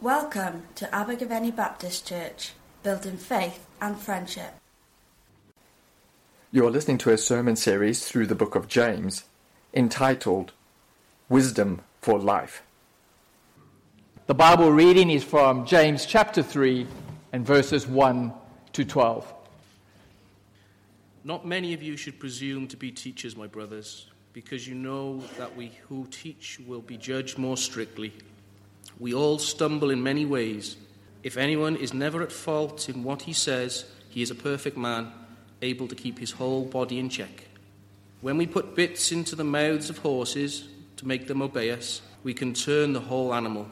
Welcome 0.00 0.62
to 0.76 0.86
Abergavenny 0.94 1.50
Baptist 1.50 2.06
Church, 2.06 2.52
built 2.84 3.04
in 3.04 3.16
faith 3.16 3.66
and 3.80 3.98
friendship. 3.98 4.54
You 6.52 6.64
are 6.68 6.70
listening 6.70 6.98
to 6.98 7.10
a 7.10 7.18
sermon 7.18 7.56
series 7.56 8.06
through 8.06 8.28
the 8.28 8.36
book 8.36 8.54
of 8.54 8.68
James 8.68 9.24
entitled 9.74 10.52
Wisdom 11.28 11.80
for 12.00 12.20
Life. 12.20 12.62
The 14.28 14.36
Bible 14.36 14.70
reading 14.70 15.10
is 15.10 15.24
from 15.24 15.66
James 15.66 16.06
chapter 16.06 16.44
3 16.44 16.86
and 17.32 17.44
verses 17.44 17.84
1 17.84 18.32
to 18.74 18.84
12. 18.84 19.34
Not 21.24 21.44
many 21.44 21.74
of 21.74 21.82
you 21.82 21.96
should 21.96 22.20
presume 22.20 22.68
to 22.68 22.76
be 22.76 22.92
teachers, 22.92 23.34
my 23.34 23.48
brothers, 23.48 24.06
because 24.32 24.64
you 24.64 24.76
know 24.76 25.24
that 25.38 25.56
we 25.56 25.72
who 25.88 26.06
teach 26.12 26.60
will 26.68 26.82
be 26.82 26.96
judged 26.96 27.36
more 27.36 27.56
strictly. 27.56 28.12
We 29.00 29.14
all 29.14 29.38
stumble 29.38 29.90
in 29.90 30.02
many 30.02 30.24
ways. 30.24 30.76
If 31.22 31.36
anyone 31.36 31.76
is 31.76 31.94
never 31.94 32.22
at 32.22 32.32
fault 32.32 32.88
in 32.88 33.04
what 33.04 33.22
he 33.22 33.32
says, 33.32 33.84
he 34.08 34.22
is 34.22 34.30
a 34.30 34.34
perfect 34.34 34.76
man, 34.76 35.12
able 35.62 35.86
to 35.88 35.94
keep 35.94 36.18
his 36.18 36.32
whole 36.32 36.64
body 36.64 36.98
in 36.98 37.08
check. 37.08 37.44
When 38.20 38.36
we 38.36 38.46
put 38.46 38.74
bits 38.74 39.12
into 39.12 39.36
the 39.36 39.44
mouths 39.44 39.90
of 39.90 39.98
horses 39.98 40.68
to 40.96 41.06
make 41.06 41.28
them 41.28 41.42
obey 41.42 41.70
us, 41.70 42.02
we 42.24 42.34
can 42.34 42.54
turn 42.54 42.92
the 42.92 43.00
whole 43.00 43.32
animal. 43.32 43.68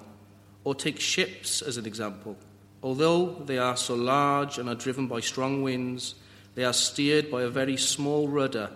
Or 0.63 0.75
take 0.75 1.01
ships 1.01 1.63
as 1.63 1.77
an 1.77 1.87
example. 1.87 2.37
Although 2.83 3.43
they 3.47 3.59
are 3.59 3.77
so 3.77 3.95
large 3.95 4.59
and 4.59 4.69
are 4.69 4.75
driven 4.77 5.09
by 5.09 5.21
strong 5.21 5.63
winds, 5.63 6.15
they 6.55 6.65
are 6.65 6.73
steered 6.73 7.31
by 7.31 7.43
a 7.43 7.49
very 7.49 7.77
small 7.77 8.29
rudder 8.29 8.71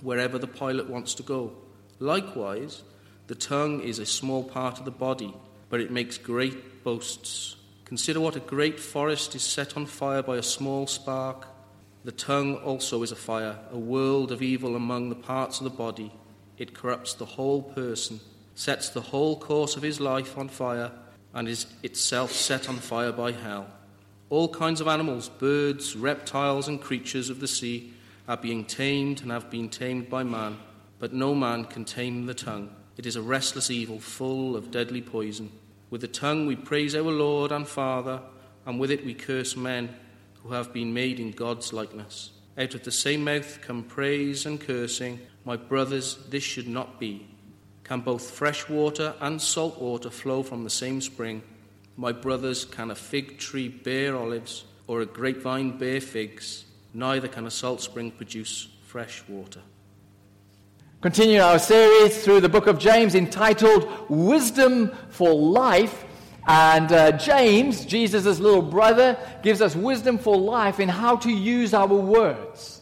wherever 0.00 0.38
the 0.38 0.46
pilot 0.48 0.88
wants 0.88 1.14
to 1.14 1.22
go. 1.22 1.52
Likewise, 2.00 2.82
the 3.28 3.34
tongue 3.34 3.80
is 3.80 3.98
a 3.98 4.06
small 4.06 4.42
part 4.42 4.78
of 4.78 4.84
the 4.84 4.90
body 4.90 5.34
but 5.68 5.80
it 5.80 5.90
makes 5.90 6.18
great 6.18 6.84
boasts. 6.84 7.56
Consider 7.84 8.20
what 8.20 8.36
a 8.36 8.40
great 8.40 8.80
forest 8.80 9.34
is 9.34 9.42
set 9.42 9.76
on 9.76 9.86
fire 9.86 10.22
by 10.22 10.36
a 10.36 10.42
small 10.42 10.86
spark. 10.86 11.46
The 12.04 12.12
tongue 12.12 12.56
also 12.56 13.02
is 13.02 13.12
a 13.12 13.16
fire, 13.16 13.58
a 13.70 13.78
world 13.78 14.32
of 14.32 14.42
evil 14.42 14.76
among 14.76 15.08
the 15.08 15.16
parts 15.16 15.58
of 15.58 15.64
the 15.64 15.70
body. 15.70 16.12
It 16.58 16.74
corrupts 16.74 17.14
the 17.14 17.24
whole 17.24 17.62
person, 17.62 18.20
sets 18.54 18.90
the 18.90 19.00
whole 19.00 19.38
course 19.38 19.76
of 19.76 19.82
his 19.82 20.00
life 20.00 20.38
on 20.38 20.48
fire, 20.48 20.92
and 21.34 21.48
is 21.48 21.66
itself 21.82 22.32
set 22.32 22.68
on 22.68 22.76
fire 22.76 23.12
by 23.12 23.32
hell. 23.32 23.66
All 24.30 24.48
kinds 24.48 24.80
of 24.80 24.88
animals, 24.88 25.28
birds, 25.28 25.94
reptiles, 25.96 26.66
and 26.66 26.80
creatures 26.80 27.30
of 27.30 27.40
the 27.40 27.48
sea 27.48 27.92
are 28.28 28.36
being 28.36 28.64
tamed 28.64 29.22
and 29.22 29.30
have 29.30 29.50
been 29.50 29.68
tamed 29.68 30.10
by 30.10 30.22
man, 30.22 30.58
but 30.98 31.12
no 31.12 31.34
man 31.34 31.64
can 31.64 31.84
tame 31.84 32.26
the 32.26 32.34
tongue. 32.34 32.74
It 32.96 33.06
is 33.06 33.16
a 33.16 33.22
restless 33.22 33.70
evil 33.70 34.00
full 34.00 34.56
of 34.56 34.70
deadly 34.70 35.02
poison. 35.02 35.52
With 35.90 36.00
the 36.00 36.08
tongue 36.08 36.46
we 36.46 36.56
praise 36.56 36.94
our 36.94 37.02
Lord 37.02 37.52
and 37.52 37.68
Father, 37.68 38.20
and 38.64 38.80
with 38.80 38.90
it 38.90 39.04
we 39.04 39.14
curse 39.14 39.56
men 39.56 39.94
who 40.42 40.52
have 40.52 40.72
been 40.72 40.94
made 40.94 41.20
in 41.20 41.30
God's 41.32 41.72
likeness. 41.72 42.30
Out 42.58 42.74
of 42.74 42.84
the 42.84 42.90
same 42.90 43.24
mouth 43.24 43.60
come 43.60 43.82
praise 43.82 44.46
and 44.46 44.60
cursing. 44.60 45.20
My 45.44 45.56
brothers, 45.56 46.16
this 46.30 46.42
should 46.42 46.68
not 46.68 46.98
be. 46.98 47.28
Can 47.84 48.00
both 48.00 48.30
fresh 48.30 48.68
water 48.68 49.14
and 49.20 49.40
salt 49.40 49.80
water 49.80 50.10
flow 50.10 50.42
from 50.42 50.64
the 50.64 50.70
same 50.70 51.00
spring? 51.00 51.42
My 51.96 52.12
brothers, 52.12 52.64
can 52.64 52.90
a 52.90 52.94
fig 52.94 53.38
tree 53.38 53.68
bear 53.68 54.16
olives, 54.16 54.64
or 54.86 55.02
a 55.02 55.06
grapevine 55.06 55.78
bear 55.78 56.00
figs? 56.00 56.64
Neither 56.94 57.28
can 57.28 57.46
a 57.46 57.50
salt 57.50 57.82
spring 57.82 58.10
produce 58.10 58.68
fresh 58.86 59.22
water. 59.28 59.60
Continue 61.02 61.40
our 61.40 61.58
series 61.58 62.24
through 62.24 62.40
the 62.40 62.48
book 62.48 62.66
of 62.66 62.78
James 62.78 63.14
entitled 63.14 63.86
Wisdom 64.08 64.90
for 65.10 65.34
Life. 65.34 66.06
And 66.48 66.90
uh, 66.90 67.12
James, 67.12 67.84
Jesus' 67.84 68.38
little 68.38 68.62
brother, 68.62 69.18
gives 69.42 69.60
us 69.60 69.76
wisdom 69.76 70.16
for 70.16 70.38
life 70.38 70.80
in 70.80 70.88
how 70.88 71.16
to 71.16 71.30
use 71.30 71.74
our 71.74 71.86
words. 71.86 72.80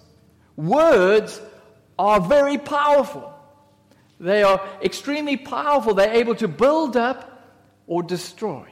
Words 0.54 1.42
are 1.98 2.20
very 2.20 2.56
powerful. 2.56 3.34
They 4.20 4.44
are 4.44 4.64
extremely 4.80 5.36
powerful. 5.36 5.92
They're 5.92 6.14
able 6.14 6.36
to 6.36 6.46
build 6.46 6.96
up 6.96 7.52
or 7.88 8.04
destroy. 8.04 8.64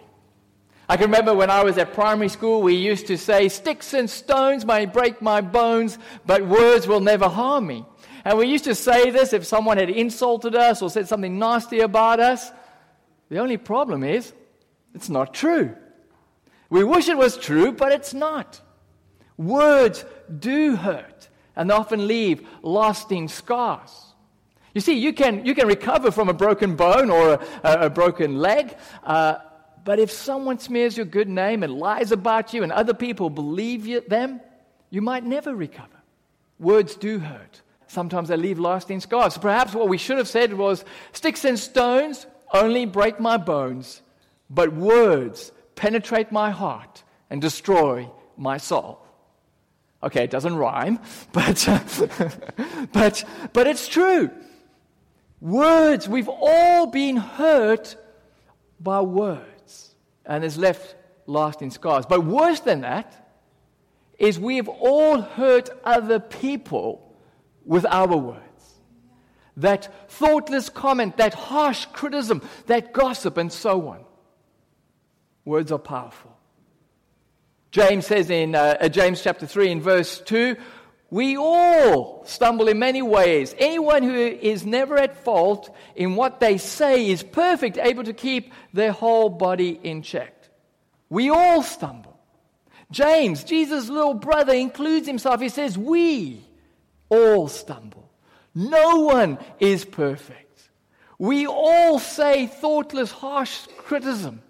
I 0.89 0.97
can 0.97 1.07
remember 1.07 1.35
when 1.35 1.51
I 1.51 1.65
was 1.65 1.79
at 1.79 1.95
primary 1.95 2.29
school, 2.29 2.63
we 2.63 2.75
used 2.75 3.09
to 3.09 3.19
say, 3.19 3.49
Sticks 3.49 3.93
and 3.93 4.09
stones 4.09 4.65
may 4.65 4.87
break 4.87 5.21
my 5.21 5.41
bones, 5.41 5.99
but 6.25 6.47
words 6.47 6.87
will 6.87 7.01
never 7.01 7.29
harm 7.29 7.67
me. 7.67 7.85
And 8.25 8.39
we 8.39 8.47
used 8.47 8.65
to 8.65 8.75
say 8.75 9.11
this 9.11 9.33
if 9.33 9.45
someone 9.45 9.79
had 9.79 9.91
insulted 9.91 10.55
us 10.55 10.83
or 10.83 10.91
said 10.91 11.09
something 11.09 11.39
nasty 11.39 11.81
about 11.81 12.21
us. 12.21 12.51
The 13.29 13.39
only 13.39 13.57
problem 13.57 14.05
is, 14.05 14.33
it's 14.95 15.09
not 15.09 15.35
true. 15.35 15.75
We 16.71 16.85
wish 16.85 17.09
it 17.09 17.17
was 17.17 17.37
true, 17.37 17.73
but 17.73 17.93
it's 17.93 18.15
not. 18.15 18.61
Words 19.37 20.05
do 20.39 20.77
hurt 20.77 21.29
and 21.57 21.69
they 21.69 21.75
often 21.75 22.07
leave 22.07 22.47
lasting 22.63 23.29
scars. 23.29 23.91
You 24.75 24.81
see, 24.81 24.95
you 24.95 25.13
can, 25.13 25.45
you 25.45 25.55
can 25.55 25.67
recover 25.67 26.11
from 26.11 26.29
a 26.29 26.33
broken 26.33 26.77
bone 26.77 27.11
or 27.11 27.35
a, 27.63 27.87
a 27.87 27.91
broken 27.91 28.39
leg, 28.39 28.77
uh, 29.05 29.37
but 29.85 29.99
if 29.99 30.11
someone 30.11 30.59
smears 30.59 30.97
your 30.97 31.07
good 31.07 31.29
name 31.29 31.63
and 31.63 31.75
lies 31.75 32.13
about 32.13 32.55
you 32.55 32.63
and 32.63 32.73
other 32.73 32.95
people 32.95 33.29
believe 33.29 33.87
you, 33.87 34.01
them, 34.01 34.41
you 34.91 35.03
might 35.03 35.25
never 35.25 35.55
recover. 35.55 35.89
Words 36.59 36.95
do 36.95 37.19
hurt. 37.19 37.61
Sometimes 37.93 38.31
they 38.31 38.39
leave 38.39 38.59
lasting 38.59 39.01
scars. 39.01 39.37
Perhaps 39.37 39.75
what 39.75 39.87
we 39.87 39.99
should 39.99 40.17
have 40.17 40.27
said 40.27 40.55
was 40.55 40.83
sticks 41.13 41.45
and 41.45 41.59
stones 41.59 42.27
only 42.55 42.87
break 42.87 43.21
my 43.21 43.37
bones, 43.37 44.01
but 44.49 44.73
words 44.73 45.53
penetrate 45.75 46.33
my 46.33 46.51
heart 46.51 47.03
and 47.29 47.43
destroy 47.43 48.11
my 48.39 48.57
soul. 48.57 48.99
Okay, 50.03 50.25
it 50.25 50.31
doesn't 50.31 50.57
rhyme, 50.57 51.01
but, 51.33 51.69
but, 52.95 53.25
but 53.53 53.67
it's 53.67 53.87
true. 53.89 54.31
Words, 55.43 56.09
we've 56.09 56.31
all 56.31 56.87
been 56.87 57.19
hurt 57.19 57.95
by 58.81 59.03
words, 59.03 59.95
and 60.25 60.45
it's 60.45 60.57
left 60.57 60.97
lasting 61.27 61.71
scars. 61.71 62.07
But 62.07 62.25
worse 62.25 62.61
than 62.61 62.81
that 62.81 63.35
is 64.19 64.41
we've 64.41 64.69
all 64.69 65.21
hurt 65.21 65.69
other 65.85 66.21
people 66.21 67.11
with 67.65 67.87
our 67.87 68.17
words. 68.17 68.41
That 69.57 70.11
thoughtless 70.11 70.69
comment, 70.69 71.19
that 71.19 71.35
harsh 71.35 71.87
criticism, 71.93 72.43
that 72.67 72.93
gossip, 72.93 73.37
and 73.37 73.53
so 73.53 73.89
on. 73.89 74.05
Words 75.45 75.73
are 75.73 75.79
powerful. 75.79 76.37
James 77.71 78.07
says 78.07 78.31
in 78.31 78.55
uh, 78.55 78.77
uh 78.81 78.89
James 78.89 79.23
chapter 79.23 79.47
3 79.47 79.71
in 79.71 79.81
verse 79.81 80.21
2 80.21 80.57
we 81.13 81.37
all 81.37 82.25
stumble 82.25 82.69
in 82.69 82.79
many 82.79 83.03
ways. 83.03 83.55
Anyone 83.59 84.03
who 84.03 84.15
is 84.15 84.65
never 84.65 84.97
at 84.97 85.23
fault 85.23 85.69
in 85.95 86.17
what 86.17 86.41
they 86.41 86.57
say 86.57 87.07
is 87.11 87.23
perfect, 87.23 87.77
able 87.77 88.05
to 88.05 88.15
keep 88.15 88.51
their 88.73 88.93
whole 88.93 89.29
body 89.29 89.79
in 89.83 90.01
check. 90.01 90.35
We 91.11 91.29
all 91.29 91.63
stumble. 91.63 92.19
James, 92.91 93.45
Jesus' 93.45 93.91
little 93.91 94.15
brother, 94.15 94.55
includes 94.55 95.07
himself. 95.07 95.43
He 95.43 95.51
says, 95.51 95.77
We 95.77 96.41
all 97.13 97.49
stumble. 97.49 98.11
No 98.55 99.01
one 99.01 99.39
is 99.61 99.85
perfect. 99.85 100.71
We 101.19 101.47
all 101.47 101.99
say 101.99 102.47
thoughtless, 102.47 103.11
harsh 103.11 103.67
criticism. 103.77 104.43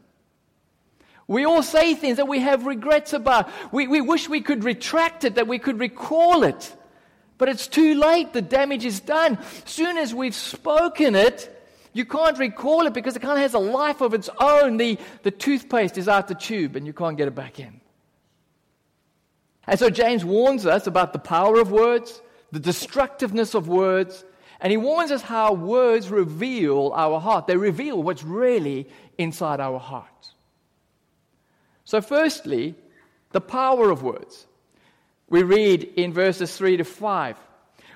We 1.27 1.45
all 1.45 1.63
say 1.63 1.95
things 1.95 2.17
that 2.17 2.29
we 2.29 2.41
have 2.41 2.67
regrets 2.67 3.13
about. 3.13 3.51
We, 3.73 3.89
we 3.89 4.01
wish 4.01 4.29
we 4.29 4.41
could 4.41 4.65
retract 4.65 5.25
it, 5.25 5.35
that 5.37 5.49
we 5.49 5.59
could 5.59 5.79
recall 5.79 6.45
it. 6.45 6.77
But 7.39 7.49
it's 7.49 7.67
too 7.67 7.95
late. 7.95 8.33
The 8.33 8.43
damage 8.43 8.85
is 8.85 9.01
done. 9.01 9.39
Soon 9.65 9.99
as 9.99 10.15
we've 10.15 10.35
spoken 10.35 11.15
it, 11.15 11.49
you 11.93 12.05
can't 12.05 12.39
recall 12.39 12.87
it 12.87 12.95
because 12.95 13.17
it 13.17 13.23
kind 13.23 13.35
of 13.35 13.43
has 13.43 13.55
a 13.55 13.59
life 13.59 14.01
of 14.01 14.15
its 14.15 14.31
own. 14.41 14.77
The, 14.77 14.99
the 15.23 15.31
toothpaste 15.31 15.99
is 15.99 16.09
out 16.09 16.29
the 16.29 16.35
tube 16.35 16.77
and 16.77 16.87
you 16.87 16.93
can't 16.93 17.17
get 17.17 17.29
it 17.29 17.35
back 17.35 17.59
in. 17.59 17.81
And 19.67 19.79
so 19.79 19.91
James 19.91 20.25
warns 20.25 20.67
us 20.67 20.87
about 20.87 21.13
the 21.13 21.19
power 21.19 21.61
of 21.61 21.71
words, 21.71 22.21
the 22.53 22.61
destructiveness 22.61 23.55
of 23.55 23.67
words, 23.67 24.25
and 24.61 24.71
he 24.71 24.77
warns 24.77 25.11
us 25.11 25.23
how 25.23 25.55
words 25.55 26.11
reveal 26.11 26.93
our 26.95 27.19
heart. 27.19 27.47
They 27.47 27.57
reveal 27.57 28.01
what's 28.01 28.23
really 28.23 28.89
inside 29.19 29.59
our 29.59 29.81
heart. 29.81 30.07
So, 31.85 32.01
firstly, 32.01 32.77
the 33.33 33.41
power 33.41 33.91
of 33.91 34.03
words. 34.03 34.47
We 35.29 35.43
read 35.43 35.83
in 35.97 36.13
verses 36.13 36.57
3 36.57 36.77
to 36.77 36.85
5. 36.85 37.37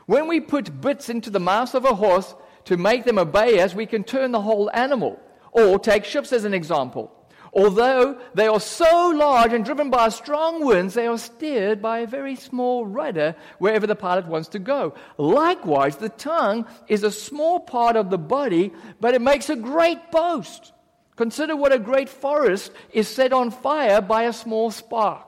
When 0.06 0.26
we 0.26 0.40
put 0.40 0.80
bits 0.80 1.08
into 1.08 1.30
the 1.30 1.40
mouth 1.40 1.74
of 1.74 1.84
a 1.84 1.94
horse 1.94 2.34
to 2.64 2.76
make 2.76 3.04
them 3.04 3.18
obey 3.18 3.60
us, 3.60 3.74
we 3.74 3.86
can 3.86 4.04
turn 4.04 4.32
the 4.32 4.40
whole 4.40 4.70
animal. 4.72 5.20
Or 5.52 5.78
take 5.78 6.04
ships 6.04 6.32
as 6.32 6.44
an 6.44 6.54
example. 6.54 7.12
Although 7.56 8.18
they 8.34 8.48
are 8.48 8.60
so 8.60 9.08
large 9.08 9.54
and 9.54 9.64
driven 9.64 9.88
by 9.88 10.10
strong 10.10 10.62
winds, 10.62 10.92
they 10.92 11.06
are 11.06 11.16
steered 11.16 11.80
by 11.80 12.00
a 12.00 12.06
very 12.06 12.36
small 12.36 12.84
rudder 12.84 13.34
wherever 13.58 13.86
the 13.86 13.96
pilot 13.96 14.26
wants 14.26 14.48
to 14.48 14.58
go. 14.58 14.92
Likewise, 15.16 15.96
the 15.96 16.10
tongue 16.10 16.66
is 16.86 17.02
a 17.02 17.10
small 17.10 17.58
part 17.60 17.96
of 17.96 18.10
the 18.10 18.18
body, 18.18 18.74
but 19.00 19.14
it 19.14 19.22
makes 19.22 19.48
a 19.48 19.56
great 19.56 20.12
boast. 20.12 20.74
Consider 21.16 21.56
what 21.56 21.72
a 21.72 21.78
great 21.78 22.10
forest 22.10 22.72
is 22.92 23.08
set 23.08 23.32
on 23.32 23.50
fire 23.50 24.02
by 24.02 24.24
a 24.24 24.34
small 24.34 24.70
spark. 24.70 25.26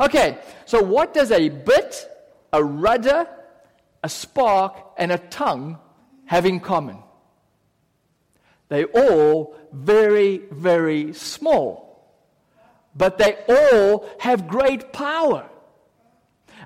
Okay, 0.00 0.36
so 0.66 0.82
what 0.82 1.14
does 1.14 1.30
a 1.30 1.48
bit, 1.48 2.08
a 2.52 2.64
rudder, 2.64 3.28
a 4.02 4.08
spark, 4.08 4.74
and 4.98 5.12
a 5.12 5.18
tongue 5.18 5.78
have 6.24 6.44
in 6.44 6.58
common? 6.58 6.98
They're 8.70 8.86
all 8.86 9.56
very, 9.72 10.42
very 10.50 11.12
small, 11.12 12.08
but 12.94 13.18
they 13.18 13.36
all 13.48 14.08
have 14.20 14.46
great 14.46 14.92
power. 14.92 15.50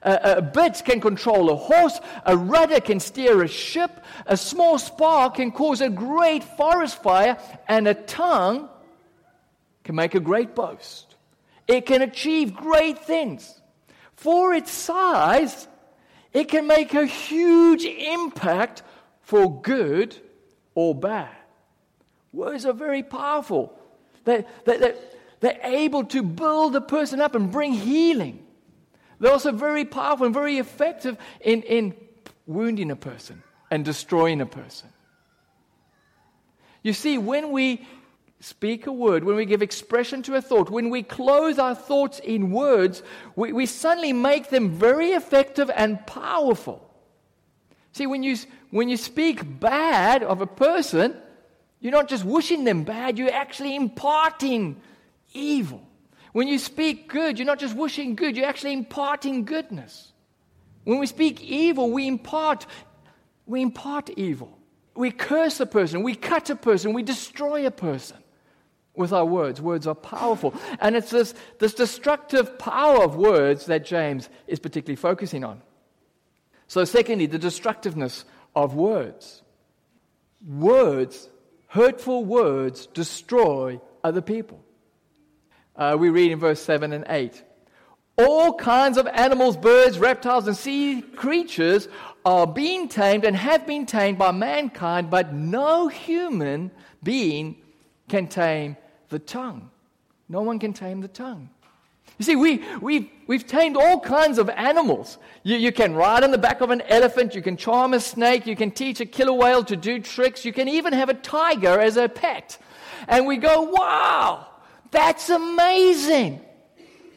A, 0.02 0.36
a 0.36 0.42
bit 0.42 0.82
can 0.84 1.00
control 1.00 1.48
a 1.50 1.56
horse, 1.56 1.98
a 2.26 2.36
rudder 2.36 2.80
can 2.80 3.00
steer 3.00 3.42
a 3.42 3.48
ship, 3.48 4.04
a 4.26 4.36
small 4.36 4.78
spark 4.78 5.36
can 5.36 5.50
cause 5.50 5.80
a 5.80 5.88
great 5.88 6.44
forest 6.44 7.02
fire, 7.02 7.38
and 7.66 7.88
a 7.88 7.94
tongue 7.94 8.68
can 9.82 9.94
make 9.94 10.14
a 10.14 10.20
great 10.20 10.54
boast. 10.54 11.16
It 11.66 11.86
can 11.86 12.02
achieve 12.02 12.54
great 12.54 12.98
things. 12.98 13.62
For 14.14 14.52
its 14.52 14.70
size, 14.70 15.68
it 16.34 16.48
can 16.48 16.66
make 16.66 16.92
a 16.92 17.06
huge 17.06 17.86
impact 17.86 18.82
for 19.22 19.62
good 19.62 20.20
or 20.74 20.94
bad. 20.94 21.34
Words 22.34 22.66
are 22.66 22.72
very 22.72 23.04
powerful. 23.04 23.72
They, 24.24 24.44
they, 24.64 24.78
they, 24.78 24.94
they're 25.38 25.60
able 25.62 26.04
to 26.06 26.22
build 26.22 26.74
a 26.74 26.80
person 26.80 27.20
up 27.20 27.36
and 27.36 27.52
bring 27.52 27.72
healing. 27.72 28.44
They're 29.20 29.30
also 29.30 29.52
very 29.52 29.84
powerful 29.84 30.26
and 30.26 30.34
very 30.34 30.58
effective 30.58 31.16
in, 31.40 31.62
in 31.62 31.94
wounding 32.46 32.90
a 32.90 32.96
person 32.96 33.42
and 33.70 33.84
destroying 33.84 34.40
a 34.40 34.46
person. 34.46 34.88
You 36.82 36.92
see, 36.92 37.18
when 37.18 37.52
we 37.52 37.86
speak 38.40 38.88
a 38.88 38.92
word, 38.92 39.22
when 39.22 39.36
we 39.36 39.46
give 39.46 39.62
expression 39.62 40.22
to 40.22 40.34
a 40.34 40.42
thought, 40.42 40.70
when 40.70 40.90
we 40.90 41.04
close 41.04 41.58
our 41.60 41.74
thoughts 41.74 42.18
in 42.18 42.50
words, 42.50 43.02
we, 43.36 43.52
we 43.52 43.64
suddenly 43.64 44.12
make 44.12 44.50
them 44.50 44.70
very 44.70 45.10
effective 45.10 45.70
and 45.74 46.04
powerful. 46.06 46.90
See, 47.92 48.08
when 48.08 48.24
you, 48.24 48.36
when 48.70 48.88
you 48.88 48.96
speak 48.96 49.60
bad 49.60 50.24
of 50.24 50.40
a 50.40 50.48
person, 50.48 51.16
you're 51.84 51.92
not 51.92 52.08
just 52.08 52.24
wishing 52.24 52.64
them 52.64 52.82
bad, 52.84 53.18
you're 53.18 53.30
actually 53.30 53.76
imparting 53.76 54.80
evil. 55.34 55.86
When 56.32 56.48
you 56.48 56.58
speak 56.58 57.10
good, 57.10 57.38
you're 57.38 57.44
not 57.44 57.58
just 57.58 57.76
wishing 57.76 58.16
good, 58.16 58.38
you're 58.38 58.46
actually 58.46 58.72
imparting 58.72 59.44
goodness. 59.44 60.10
When 60.84 60.98
we 60.98 61.06
speak 61.06 61.42
evil, 61.42 61.90
we 61.90 62.08
impart, 62.08 62.64
we 63.44 63.60
impart 63.60 64.08
evil. 64.16 64.56
We 64.96 65.10
curse 65.10 65.60
a 65.60 65.66
person, 65.66 66.02
we 66.02 66.14
cut 66.14 66.48
a 66.48 66.56
person, 66.56 66.94
we 66.94 67.02
destroy 67.02 67.66
a 67.66 67.70
person 67.70 68.16
with 68.96 69.12
our 69.12 69.26
words. 69.26 69.60
Words 69.60 69.86
are 69.86 69.94
powerful. 69.94 70.54
And 70.80 70.96
it's 70.96 71.10
this, 71.10 71.34
this 71.58 71.74
destructive 71.74 72.58
power 72.58 73.04
of 73.04 73.14
words 73.14 73.66
that 73.66 73.84
James 73.84 74.30
is 74.46 74.58
particularly 74.58 74.96
focusing 74.96 75.44
on. 75.44 75.60
So, 76.66 76.86
secondly, 76.86 77.26
the 77.26 77.38
destructiveness 77.38 78.24
of 78.56 78.74
words. 78.74 79.42
Words, 80.46 81.28
hurtful 81.74 82.24
words, 82.24 82.86
destroy 82.86 83.80
other 84.04 84.20
people. 84.20 84.64
Uh, 85.74 85.96
we 85.98 86.08
read 86.08 86.30
in 86.30 86.38
verse 86.38 86.62
7 86.62 86.92
and 86.92 87.04
8. 87.08 87.42
All 88.16 88.54
kinds 88.54 88.96
of 88.96 89.08
animals, 89.08 89.56
birds, 89.56 89.98
reptiles, 89.98 90.46
and 90.46 90.56
sea 90.56 91.02
creatures 91.02 91.88
are 92.24 92.46
being 92.46 92.88
tamed 92.88 93.24
and 93.24 93.34
have 93.34 93.66
been 93.66 93.86
tamed 93.86 94.18
by 94.18 94.30
mankind, 94.30 95.10
but 95.10 95.34
no 95.34 95.88
human 95.88 96.70
being 97.02 97.56
can 98.08 98.28
tame 98.28 98.76
the 99.08 99.18
tongue. 99.18 99.68
No 100.28 100.42
one 100.42 100.60
can 100.60 100.74
tame 100.74 101.00
the 101.00 101.08
tongue. 101.08 101.50
You 102.18 102.24
see, 102.24 102.36
we, 102.36 102.62
we've, 102.80 103.08
we've 103.26 103.46
tamed 103.46 103.76
all 103.76 103.98
kinds 103.98 104.38
of 104.38 104.48
animals. 104.48 105.18
You, 105.42 105.56
you 105.56 105.72
can 105.72 105.94
ride 105.94 106.22
on 106.22 106.30
the 106.30 106.38
back 106.38 106.60
of 106.60 106.70
an 106.70 106.82
elephant, 106.82 107.34
you 107.34 107.42
can 107.42 107.56
charm 107.56 107.92
a 107.92 108.00
snake, 108.00 108.46
you 108.46 108.54
can 108.54 108.70
teach 108.70 109.00
a 109.00 109.06
killer 109.06 109.32
whale 109.32 109.64
to 109.64 109.76
do 109.76 109.98
tricks, 109.98 110.44
you 110.44 110.52
can 110.52 110.68
even 110.68 110.92
have 110.92 111.08
a 111.08 111.14
tiger 111.14 111.80
as 111.80 111.96
a 111.96 112.08
pet. 112.08 112.58
And 113.08 113.26
we 113.26 113.36
go, 113.36 113.62
wow, 113.62 114.46
that's 114.90 115.28
amazing. 115.28 116.40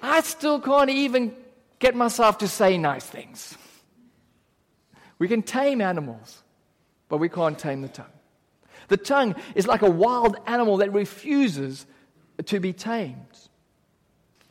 I 0.01 0.21
still 0.21 0.59
can't 0.59 0.89
even 0.89 1.35
get 1.79 1.95
myself 1.95 2.39
to 2.39 2.47
say 2.47 2.77
nice 2.77 3.05
things. 3.05 3.55
We 5.19 5.27
can 5.27 5.43
tame 5.43 5.81
animals, 5.81 6.43
but 7.07 7.17
we 7.17 7.29
can't 7.29 7.57
tame 7.57 7.81
the 7.81 7.87
tongue. 7.87 8.05
The 8.87 8.97
tongue 8.97 9.35
is 9.53 9.67
like 9.67 9.81
a 9.81 9.89
wild 9.89 10.37
animal 10.47 10.77
that 10.77 10.93
refuses 10.93 11.85
to 12.45 12.59
be 12.59 12.73
tamed. 12.73 13.17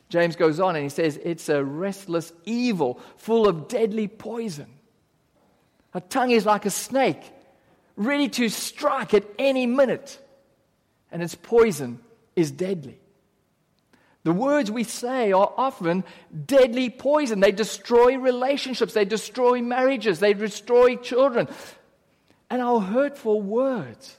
James 0.09 0.35
goes 0.35 0.59
on 0.59 0.75
and 0.75 0.83
he 0.83 0.89
says, 0.89 1.19
It's 1.23 1.49
a 1.49 1.63
restless 1.63 2.31
evil 2.45 2.99
full 3.17 3.47
of 3.47 3.67
deadly 3.67 4.07
poison. 4.07 4.67
A 5.93 6.01
tongue 6.01 6.31
is 6.31 6.45
like 6.45 6.65
a 6.65 6.69
snake, 6.69 7.21
ready 7.95 8.29
to 8.29 8.49
strike 8.49 9.13
at 9.13 9.25
any 9.37 9.65
minute, 9.65 10.19
and 11.11 11.21
its 11.21 11.35
poison 11.35 11.99
is 12.35 12.51
deadly. 12.51 12.99
The 14.23 14.33
words 14.33 14.69
we 14.69 14.83
say 14.83 15.31
are 15.31 15.53
often 15.55 16.03
deadly 16.45 16.89
poison. 16.89 17.39
They 17.39 17.53
destroy 17.53 18.17
relationships, 18.17 18.93
they 18.93 19.05
destroy 19.05 19.61
marriages, 19.61 20.19
they 20.19 20.33
destroy 20.33 20.97
children. 20.97 21.47
And 22.49 22.61
our 22.61 22.79
hurtful 22.79 23.41
words 23.41 24.17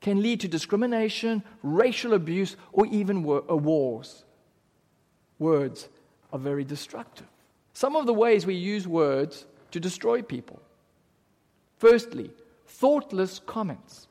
can 0.00 0.22
lead 0.22 0.40
to 0.40 0.48
discrimination, 0.48 1.42
racial 1.62 2.14
abuse, 2.14 2.56
or 2.72 2.86
even 2.86 3.18
uh, 3.18 3.56
wars. 3.56 4.24
Words 5.38 5.88
are 6.32 6.38
very 6.38 6.64
destructive. 6.64 7.26
Some 7.72 7.96
of 7.96 8.06
the 8.06 8.14
ways 8.14 8.44
we 8.44 8.54
use 8.54 8.88
words 8.88 9.46
to 9.70 9.80
destroy 9.80 10.22
people. 10.22 10.60
Firstly, 11.78 12.30
thoughtless 12.66 13.38
comments. 13.38 14.08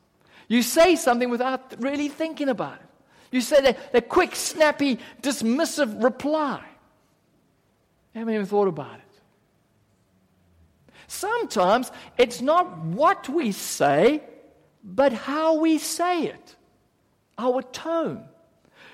You 0.48 0.62
say 0.62 0.96
something 0.96 1.28
without 1.28 1.74
really 1.78 2.08
thinking 2.08 2.48
about 2.48 2.76
it. 2.76 2.86
You 3.30 3.42
say 3.42 3.60
that, 3.60 3.92
that 3.92 4.08
quick, 4.08 4.34
snappy, 4.34 4.98
dismissive 5.22 6.02
reply. 6.02 6.62
You 8.14 8.20
haven't 8.20 8.34
even 8.34 8.46
thought 8.46 8.68
about 8.68 8.96
it. 8.96 9.02
Sometimes 11.06 11.92
it's 12.16 12.40
not 12.40 12.78
what 12.78 13.28
we 13.28 13.52
say, 13.52 14.22
but 14.82 15.12
how 15.12 15.58
we 15.58 15.78
say 15.78 16.24
it, 16.24 16.56
our 17.36 17.62
tone. 17.62 18.24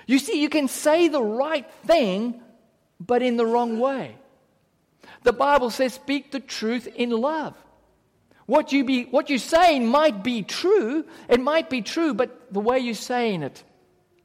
You 0.07 0.19
see, 0.19 0.41
you 0.41 0.49
can 0.49 0.67
say 0.67 1.07
the 1.07 1.21
right 1.21 1.69
thing, 1.85 2.41
but 2.99 3.21
in 3.21 3.37
the 3.37 3.45
wrong 3.45 3.79
way. 3.79 4.15
The 5.23 5.33
Bible 5.33 5.69
says, 5.69 5.93
speak 5.93 6.31
the 6.31 6.39
truth 6.39 6.87
in 6.87 7.09
love. 7.09 7.55
What 8.45 8.71
you 8.71 8.83
be 8.83 9.05
what 9.05 9.29
you're 9.29 9.39
saying 9.39 9.87
might 9.87 10.23
be 10.23 10.43
true, 10.43 11.05
it 11.27 11.39
might 11.39 11.69
be 11.69 11.81
true, 11.81 12.13
but 12.13 12.53
the 12.53 12.59
way 12.59 12.77
you're 12.77 12.93
saying 12.93 13.41
it 13.41 13.63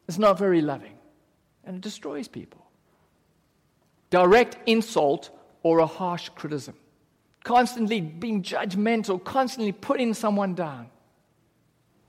is 0.09 0.19
not 0.19 0.39
very 0.39 0.61
loving 0.61 0.93
and 1.65 1.77
it 1.77 1.81
destroys 1.81 2.29
people. 2.29 2.67
Direct 4.11 4.59
insult 4.67 5.31
or 5.63 5.79
a 5.79 5.87
harsh 5.87 6.29
criticism. 6.31 6.75
Constantly 7.45 8.03
being 8.03 8.43
judgmental, 8.43 9.23
constantly 9.23 9.73
putting 9.73 10.13
someone 10.13 10.55
down. 10.55 10.89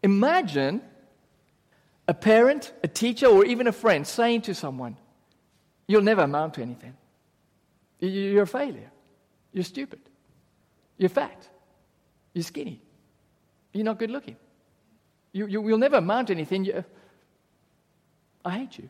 Imagine 0.04 0.82
a 2.08 2.14
parent, 2.14 2.74
a 2.84 2.88
teacher, 2.88 3.28
or 3.28 3.46
even 3.46 3.68
a 3.68 3.72
friend 3.72 4.06
saying 4.06 4.42
to 4.44 4.54
someone, 4.54 4.98
You'll 5.92 6.04
never 6.04 6.22
amount 6.22 6.54
to 6.54 6.62
anything. 6.62 6.96
You're 8.00 8.44
a 8.44 8.48
failure. 8.48 8.90
You're 9.52 9.66
stupid. 9.66 10.00
You're 10.98 11.10
fat. 11.10 11.50
You're 12.34 12.46
skinny. 12.46 12.82
You're 13.74 13.84
not 13.84 14.00
good 14.00 14.10
looking. 14.10 14.38
You, 15.34 15.48
you, 15.48 15.62
will 15.62 15.78
never 15.78 15.98
amount 15.98 16.28
to 16.28 16.34
anything. 16.34 16.64
You, 16.64 16.86
I 18.46 18.52
hate 18.52 18.78
you. 18.78 18.90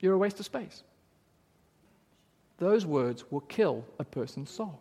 You're 0.00 0.12
a 0.12 0.18
waste 0.18 0.38
of 0.38 0.44
space. 0.44 0.82
Those 2.58 2.84
words 2.84 3.24
will 3.30 3.40
kill 3.40 3.82
a 3.98 4.04
person's 4.04 4.50
soul. 4.50 4.78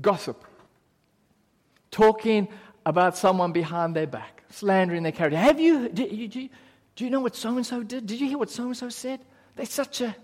Gossip. 0.00 0.44
Talking 1.90 2.46
about 2.86 3.16
someone 3.16 3.52
behind 3.52 3.94
their 3.94 4.06
back, 4.06 4.42
slandering 4.50 5.02
their 5.02 5.12
character. 5.12 5.38
Have 5.38 5.60
you, 5.60 5.88
do 5.88 6.02
you, 6.02 6.28
do 6.28 6.48
do 6.96 7.04
you 7.04 7.10
know 7.10 7.20
what 7.20 7.36
so 7.36 7.56
and 7.56 7.64
so 7.64 7.82
did? 7.82 8.06
Did 8.06 8.20
you 8.20 8.28
hear 8.28 8.38
what 8.38 8.50
so 8.50 8.64
and 8.64 8.76
so 8.76 8.88
said? 8.88 9.20
They're 9.56 9.66
such 9.66 10.00
a. 10.00 10.14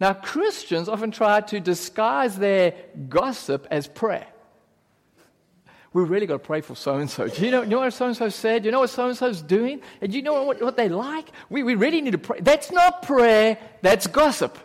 Now, 0.00 0.14
Christians 0.14 0.88
often 0.88 1.10
try 1.10 1.40
to 1.42 1.60
disguise 1.60 2.36
their 2.36 2.74
gossip 3.08 3.66
as 3.70 3.86
prayer 3.86 4.26
we 5.92 6.04
really 6.04 6.26
got 6.26 6.34
to 6.34 6.38
pray 6.38 6.60
for 6.62 6.74
so 6.74 6.96
and 6.96 7.10
so. 7.10 7.28
Do 7.28 7.44
you 7.44 7.50
know, 7.50 7.62
you 7.62 7.68
know 7.68 7.80
what 7.80 7.92
so 7.92 8.06
and 8.06 8.16
so 8.16 8.28
said? 8.28 8.62
Do 8.62 8.66
you 8.66 8.72
know 8.72 8.80
what 8.80 8.90
so 8.90 9.08
and 9.08 9.16
so's 9.16 9.42
doing? 9.42 9.82
And 10.00 10.10
do 10.10 10.16
you 10.16 10.24
know 10.24 10.44
what, 10.44 10.62
what 10.62 10.76
they 10.76 10.88
like? 10.88 11.28
We, 11.50 11.62
we 11.62 11.74
really 11.74 12.00
need 12.00 12.12
to 12.12 12.18
pray. 12.18 12.40
That's 12.40 12.70
not 12.70 13.02
prayer, 13.02 13.58
that's 13.82 14.06
gossip. 14.06 14.58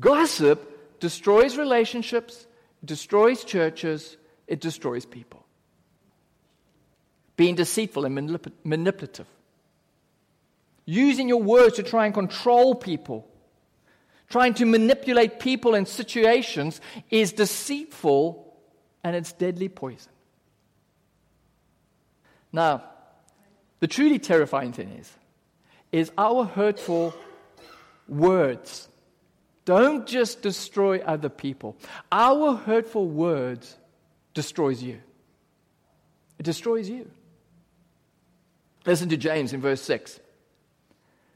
Gossip 0.00 1.00
destroys 1.00 1.56
relationships, 1.56 2.46
destroys 2.84 3.44
churches, 3.44 4.16
it 4.48 4.60
destroys 4.60 5.06
people. 5.06 5.44
being 7.36 7.54
deceitful 7.54 8.04
and 8.04 8.18
manip- 8.18 8.52
manipulative, 8.64 9.26
using 10.84 11.28
your 11.28 11.40
words 11.40 11.76
to 11.76 11.84
try 11.84 12.04
and 12.04 12.12
control 12.12 12.74
people, 12.74 13.24
trying 14.28 14.54
to 14.54 14.66
manipulate 14.66 15.38
people 15.38 15.76
and 15.76 15.86
situations 15.86 16.80
is 17.10 17.32
deceitful 17.32 18.52
and 19.04 19.14
it's 19.14 19.32
deadly 19.32 19.68
poison. 19.68 20.10
Now, 22.52 22.82
the 23.78 23.86
truly 23.86 24.18
terrifying 24.18 24.72
thing 24.72 24.88
is, 24.88 25.08
is 25.92 26.10
our 26.18 26.44
hurtful 26.44 27.14
words 28.08 28.88
don't 29.64 30.08
just 30.08 30.42
destroy 30.42 30.98
other 31.00 31.28
people. 31.28 31.76
Our 32.10 32.56
hurtful 32.56 33.06
words 33.06 33.76
destroys 34.34 34.82
you. 34.82 35.00
It 36.38 36.44
destroys 36.44 36.88
you. 36.88 37.10
Listen 38.86 39.08
to 39.08 39.16
James 39.16 39.52
in 39.52 39.60
verse 39.60 39.82
6. 39.82 40.20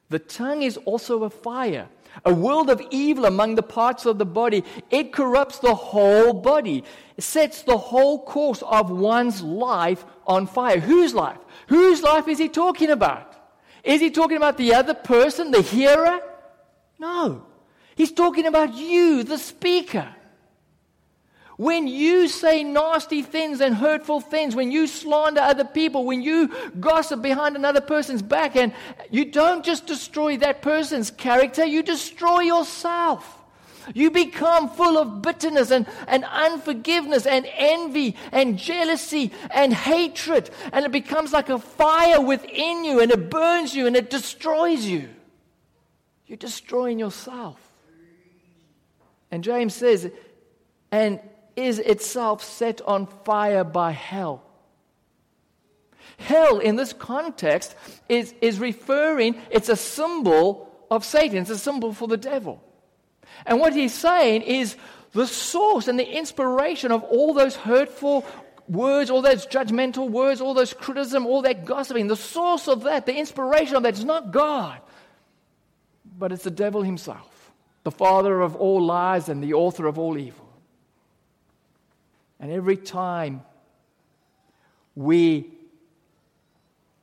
The 0.09 0.19
tongue 0.19 0.63
is 0.63 0.77
also 0.77 1.25
a 1.25 1.31
fire, 1.31 1.89
a 2.25 2.33
world 2.33 2.69
of 2.71 2.83
evil 2.91 3.25
among 3.25 3.55
the 3.55 3.63
parts 3.63 4.05
of 4.05 4.19
the 4.19 4.27
body. 4.27 4.63
It 4.91 5.13
corrupts 5.13 5.59
the 5.59 5.75
whole 5.75 6.35
body, 6.35 6.85
it 7.17 7.25
sets 7.25 7.63
the 7.63 7.79
whole 7.79 8.25
course 8.25 8.63
of 8.63 8.91
one's 8.91 9.43
life 9.43 10.05
on 10.27 10.47
fire. 10.47 10.79
Whose 10.79 11.15
life? 11.15 11.39
Whose 11.69 12.03
life 12.03 12.29
is 12.29 12.39
he 12.39 12.49
talking 12.49 12.91
about? 12.91 13.35
Is 13.83 14.01
he 14.01 14.11
talking 14.11 14.37
about 14.37 14.59
the 14.59 14.75
other 14.75 14.95
person, 14.95 15.51
the 15.51 15.63
hearer? 15.63 16.21
No. 16.99 17.47
He's 17.95 18.13
talking 18.13 18.47
about 18.47 18.75
you, 18.75 19.25
the 19.25 19.39
speaker. 19.39 20.15
When 21.63 21.87
you 21.87 22.27
say 22.27 22.65
nasty 22.65 23.23
things 23.23 23.61
and 23.61 23.73
hurtful 23.73 24.21
things, 24.21 24.57
when 24.57 24.73
you 24.73 24.89
slander 24.89 25.41
other 25.41 25.65
people, 25.65 26.05
when 26.05 26.21
you 26.21 26.51
gossip 26.81 27.23
behind 27.23 27.55
another 27.55 27.81
person's 27.81 28.21
back, 28.21 28.57
and 28.57 28.73
you 29.13 29.27
don't 29.27 29.65
just 29.65 29.87
destroy 29.87 30.37
that 30.39 30.61
person's 30.61 31.13
character, 31.13 31.65
you 31.65 31.85
destroy 31.85 32.41
yourself. 32.41 33.39
You 33.95 34.11
become 34.11 34.71
full 34.71 34.99
of 34.99 35.23
bitterness 35.23 35.71
and, 35.71 35.87
and 36.09 36.25
unforgiveness 36.25 37.27
and 37.27 37.47
envy 37.55 38.17
and 38.33 38.59
jealousy 38.59 39.31
and 39.49 39.73
hatred. 39.73 40.51
And 40.73 40.85
it 40.85 40.91
becomes 40.91 41.33
like 41.33 41.49
a 41.49 41.61
fire 41.61 42.21
within 42.21 42.85
you 42.85 42.99
and 42.99 43.13
it 43.13 43.31
burns 43.31 43.73
you 43.73 43.87
and 43.87 43.95
it 43.95 44.11
destroys 44.11 44.85
you. 44.85 45.09
You're 46.27 46.39
destroying 46.39 46.99
yourself. 46.99 47.61
And 49.31 49.45
James 49.45 49.75
says, 49.75 50.11
and 50.91 51.21
is 51.57 51.79
itself 51.79 52.43
set 52.43 52.81
on 52.83 53.07
fire 53.25 53.65
by 53.65 53.93
hell. 53.93 54.43
Hell, 56.19 56.59
in 56.59 56.77
this 56.77 56.93
context, 56.93 57.75
is, 58.09 58.35
is 58.41 58.59
referring, 58.59 59.41
it's 59.51 59.69
a 59.69 59.77
symbol 59.77 60.73
of 60.91 61.05
Satan, 61.05 61.39
it's 61.39 61.51
a 61.51 61.59
symbol 61.59 61.93
for 61.93 62.07
the 62.07 62.17
devil. 62.17 62.63
And 63.47 63.59
what 63.59 63.73
he's 63.73 63.95
saying 63.95 64.43
is 64.43 64.77
the 65.13 65.27
source 65.27 65.89
and 65.89 65.99
the 65.99 66.09
inspiration 66.09 66.93
of 66.93 67.03
all 67.05 67.35
those 67.35 67.57
hurtful 67.57 68.25
words, 68.69 69.11
all 69.11 69.23
those 69.23 69.47
judgmental 69.47 70.09
words, 70.09 70.41
all 70.41 70.55
those 70.55 70.73
criticism, 70.73 71.27
all 71.27 71.43
that 71.43 71.65
gossiping, 71.65 72.07
the 72.07 72.17
source 72.17 72.69
of 72.69 72.85
that, 72.85 73.07
the 73.07 73.15
inspiration 73.15 73.77
of 73.77 73.83
that 73.83 73.95
is 73.95 74.05
not 74.05 74.31
God, 74.31 74.81
but 76.19 76.33
it's 76.33 76.45
the 76.45 76.51
devil 76.51 76.83
himself, 76.83 77.51
the 77.85 77.91
father 77.91 78.41
of 78.41 78.57
all 78.57 78.81
lies 78.81 79.29
and 79.29 79.43
the 79.43 79.55
author 79.55 79.87
of 79.87 79.99
all 79.99 80.17
evil. 80.17 80.42
And 82.43 82.51
every 82.51 82.77
time 82.77 83.43
we 84.97 85.49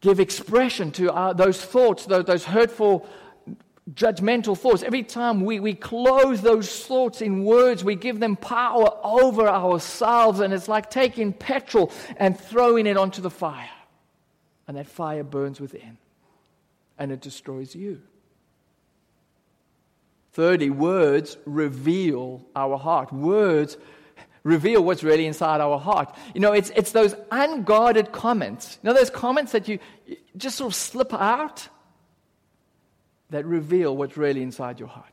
give 0.02 0.20
expression 0.20 0.92
to 0.92 1.12
our, 1.14 1.34
those 1.34 1.60
thoughts, 1.64 2.06
those, 2.06 2.26
those 2.26 2.44
hurtful, 2.44 3.08
judgmental 3.94 4.58
thoughts, 4.58 4.84
every 4.84 5.02
time 5.02 5.46
we, 5.46 5.62
we 5.62 5.74
close 5.74 6.42
those 6.42 6.84
thoughts 6.86 7.22
in 7.22 7.46
words, 7.46 7.86
we 7.86 7.96
give 7.96 8.20
them 8.20 8.36
power 8.36 8.90
over 9.02 9.48
ourselves, 9.48 10.42
and 10.42 10.54
it's 10.54 10.68
like 10.68 10.92
taking 10.92 11.32
petrol 11.32 11.90
and 12.18 12.38
throwing 12.38 12.86
it 12.86 12.98
onto 12.98 13.22
the 13.22 13.30
fire. 13.30 13.70
And 14.68 14.76
that 14.76 14.88
fire 14.88 15.24
burns 15.24 15.62
within, 15.62 15.98
and 16.98 17.14
it 17.14 17.22
destroys 17.22 17.74
you. 17.74 18.02
Thirdly, 20.34 20.70
words 20.70 21.38
reveal 21.46 22.46
our 22.58 22.78
heart. 22.78 23.14
Words 23.14 23.78
reveal 24.44 24.84
what's 24.84 25.04
really 25.04 25.26
inside 25.26 25.62
our 25.62 25.80
heart. 25.80 26.16
You 26.34 26.42
know, 26.42 26.54
it's, 26.54 26.70
it's 26.72 26.92
those 26.92 27.16
unguarded 27.32 28.12
comments. 28.12 28.80
You 28.82 28.90
know, 28.90 28.96
those 28.96 29.10
comments 29.10 29.52
that 29.52 29.68
you, 29.68 29.80
you 30.06 30.18
just 30.38 30.58
sort 30.58 30.72
of 30.72 30.76
slip 30.76 31.14
out 31.14 31.68
that 33.30 33.46
reveal 33.46 33.96
what's 33.96 34.18
really 34.18 34.42
inside 34.42 34.80
your 34.80 34.90
heart. 34.90 35.06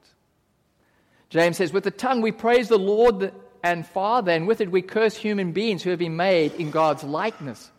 James 1.28 1.56
says, 1.56 1.72
With 1.72 1.84
the 1.84 1.90
tongue 1.90 2.22
we 2.22 2.32
praise 2.32 2.68
the 2.68 2.78
Lord 2.78 3.32
and 3.62 3.86
Father, 3.86 4.32
and 4.32 4.46
with 4.46 4.60
it 4.60 4.70
we 4.70 4.82
curse 4.82 5.16
human 5.16 5.52
beings 5.52 5.82
who 5.82 5.90
have 5.90 5.98
been 5.98 6.16
made 6.16 6.54
in 6.54 6.70
God's 6.70 7.04
likeness. 7.04 7.70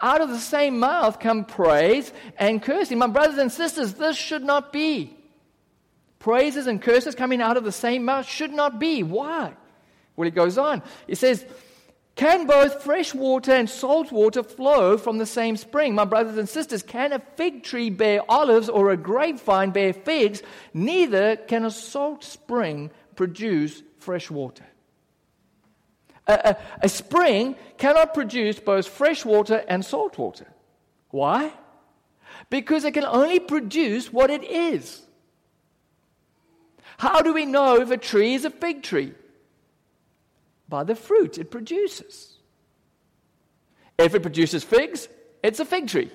Out 0.00 0.20
of 0.20 0.28
the 0.28 0.38
same 0.38 0.78
mouth 0.78 1.20
come 1.20 1.44
praise 1.44 2.12
and 2.38 2.62
cursing. 2.62 2.98
My 2.98 3.06
brothers 3.06 3.38
and 3.38 3.50
sisters, 3.50 3.94
this 3.94 4.16
should 4.16 4.42
not 4.42 4.72
be. 4.72 5.16
Praises 6.18 6.66
and 6.66 6.82
curses 6.82 7.14
coming 7.14 7.40
out 7.40 7.56
of 7.56 7.64
the 7.64 7.72
same 7.72 8.04
mouth 8.04 8.26
should 8.26 8.52
not 8.52 8.78
be. 8.78 9.02
Why? 9.02 9.54
Well, 10.16 10.24
he 10.24 10.30
goes 10.30 10.58
on. 10.58 10.82
He 11.06 11.14
says, 11.14 11.44
Can 12.14 12.46
both 12.46 12.82
fresh 12.82 13.14
water 13.14 13.52
and 13.52 13.68
salt 13.68 14.10
water 14.10 14.42
flow 14.42 14.96
from 14.96 15.18
the 15.18 15.26
same 15.26 15.56
spring? 15.56 15.94
My 15.94 16.04
brothers 16.04 16.38
and 16.38 16.48
sisters, 16.48 16.82
can 16.82 17.12
a 17.12 17.20
fig 17.36 17.62
tree 17.62 17.90
bear 17.90 18.22
olives 18.28 18.68
or 18.68 18.90
a 18.90 18.96
grapevine 18.96 19.70
bear 19.70 19.92
figs? 19.92 20.42
Neither 20.72 21.36
can 21.36 21.64
a 21.64 21.70
salt 21.70 22.24
spring 22.24 22.90
produce 23.14 23.82
fresh 23.98 24.30
water. 24.30 24.64
A, 26.26 26.32
a, 26.32 26.56
a 26.82 26.88
spring 26.88 27.54
cannot 27.78 28.14
produce 28.14 28.58
both 28.58 28.88
fresh 28.88 29.24
water 29.24 29.64
and 29.68 29.84
salt 29.84 30.18
water. 30.18 30.46
Why? 31.10 31.52
Because 32.50 32.84
it 32.84 32.94
can 32.94 33.04
only 33.04 33.38
produce 33.38 34.12
what 34.12 34.30
it 34.30 34.44
is. 34.44 35.02
How 36.98 37.20
do 37.20 37.32
we 37.32 37.44
know 37.44 37.80
if 37.80 37.90
a 37.90 37.96
tree 37.96 38.34
is 38.34 38.44
a 38.44 38.50
fig 38.50 38.82
tree? 38.82 39.14
By 40.68 40.84
the 40.84 40.94
fruit 40.94 41.38
it 41.38 41.50
produces. 41.50 42.38
If 43.98 44.14
it 44.14 44.20
produces 44.20 44.64
figs, 44.64 45.08
it's 45.42 45.60
a 45.60 45.64
fig 45.64 45.88
tree. 45.88 46.10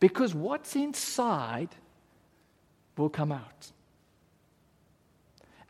Because 0.00 0.34
what's 0.34 0.74
inside 0.76 1.68
will 2.96 3.08
come 3.08 3.32
out. 3.32 3.72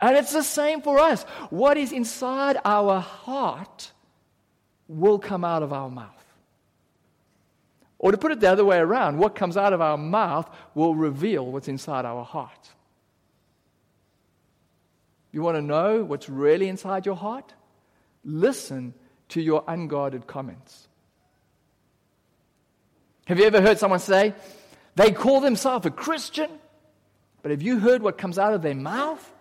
And 0.01 0.17
it's 0.17 0.33
the 0.33 0.43
same 0.43 0.83
for 0.83 0.99
us. 0.99 1.23
What 1.51 1.77
is 1.77 1.93
inside 1.93 2.59
our 2.65 2.99
heart 3.01 3.93
will 4.89 5.19
come 5.19 5.45
out 5.45 5.63
of 5.63 5.73
our 5.73 5.89
mouth. 5.89 6.09
Or 7.99 8.11
to 8.11 8.19
put 8.19 8.33
it 8.33 8.41
the 8.41 8.51
other 8.51 8.65
way 8.65 8.79
around, 8.79 9.19
what 9.19 9.37
comes 9.37 9.57
out 9.57 9.73
of 9.73 9.81
our 9.81 9.97
mouth 9.97 10.51
will 10.75 10.97
reveal 10.97 11.47
what's 11.47 11.69
inside 11.69 12.05
our 12.05 12.25
heart. 12.25 12.71
You 15.33 15.41
want 15.41 15.57
to 15.57 15.63
know 15.63 16.05
what's 16.05 16.29
really 16.29 16.69
inside 16.69 17.07
your 17.07 17.17
heart? 17.17 17.55
Listen 18.25 18.95
to 19.31 19.41
your 19.41 19.65
unguarded 19.67 20.27
comments. 20.27 20.89
Have 23.25 23.39
you 23.39 23.47
ever 23.47 23.63
heard 23.63 23.79
someone 23.79 23.99
say, 23.99 24.35
they 24.95 25.11
call 25.11 25.41
themselves 25.41 25.87
a 25.87 25.91
Christian, 25.91 26.51
but 27.41 27.51
have 27.51 27.63
you 27.63 27.79
heard 27.79 28.03
what 28.03 28.19
comes 28.19 28.39
out 28.39 28.53
of 28.53 28.61
their 28.61 28.75
mouth? 28.75 29.33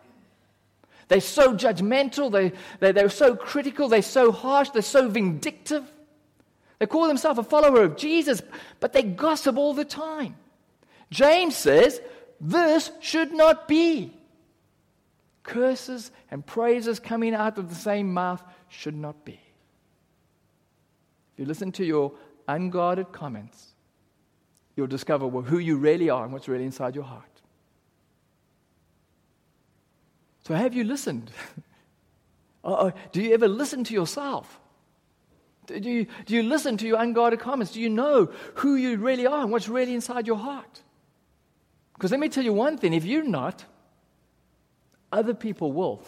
They're 1.09 1.19
so 1.19 1.53
judgmental, 1.53 2.31
they, 2.31 2.53
they, 2.79 2.93
they're 2.93 3.09
so 3.09 3.35
critical, 3.35 3.89
they're 3.89 4.01
so 4.01 4.31
harsh, 4.31 4.69
they're 4.69 4.81
so 4.81 5.09
vindictive. 5.09 5.91
They 6.79 6.85
call 6.85 7.07
themselves 7.07 7.37
a 7.37 7.43
follower 7.43 7.83
of 7.83 7.97
Jesus, 7.97 8.41
but 8.79 8.93
they 8.93 9.03
gossip 9.03 9.57
all 9.57 9.73
the 9.73 9.83
time. 9.83 10.35
James 11.09 11.57
says, 11.57 11.99
This 12.39 12.91
should 13.01 13.33
not 13.33 13.67
be 13.67 14.13
curses 15.43 16.11
and 16.29 16.45
praises 16.45 16.99
coming 16.99 17.33
out 17.33 17.57
of 17.57 17.69
the 17.69 17.75
same 17.75 18.13
mouth 18.13 18.43
should 18.67 18.95
not 18.95 19.25
be. 19.25 19.39
If 21.33 21.39
you 21.39 21.45
listen 21.45 21.71
to 21.73 21.85
your 21.85 22.13
unguarded 22.47 23.11
comments, 23.11 23.73
you'll 24.75 24.87
discover 24.87 25.27
who 25.29 25.57
you 25.57 25.77
really 25.77 26.09
are 26.09 26.23
and 26.23 26.33
what's 26.33 26.47
really 26.47 26.65
inside 26.65 26.95
your 26.95 27.03
heart. 27.03 27.25
So, 30.43 30.55
have 30.55 30.73
you 30.73 30.83
listened? 30.83 31.31
do 33.11 33.21
you 33.21 33.33
ever 33.33 33.47
listen 33.47 33.83
to 33.85 33.93
yourself? 33.93 34.59
Do 35.67 35.77
you, 35.77 36.07
do 36.25 36.35
you 36.35 36.43
listen 36.43 36.77
to 36.77 36.87
your 36.87 36.99
unguarded 36.99 37.39
comments? 37.39 37.73
Do 37.73 37.81
you 37.81 37.89
know 37.89 38.31
who 38.55 38.75
you 38.75 38.97
really 38.97 39.27
are 39.27 39.41
and 39.41 39.51
what's 39.51 39.69
really 39.69 39.93
inside 39.93 40.27
your 40.27 40.37
heart? 40.37 40.81
Because 41.93 42.11
let 42.11 42.19
me 42.19 42.29
tell 42.29 42.43
you 42.43 42.53
one 42.53 42.77
thing 42.77 42.93
if 42.93 43.05
you're 43.05 43.23
not, 43.23 43.63
other 45.11 45.33
people 45.33 45.71
will. 45.71 46.03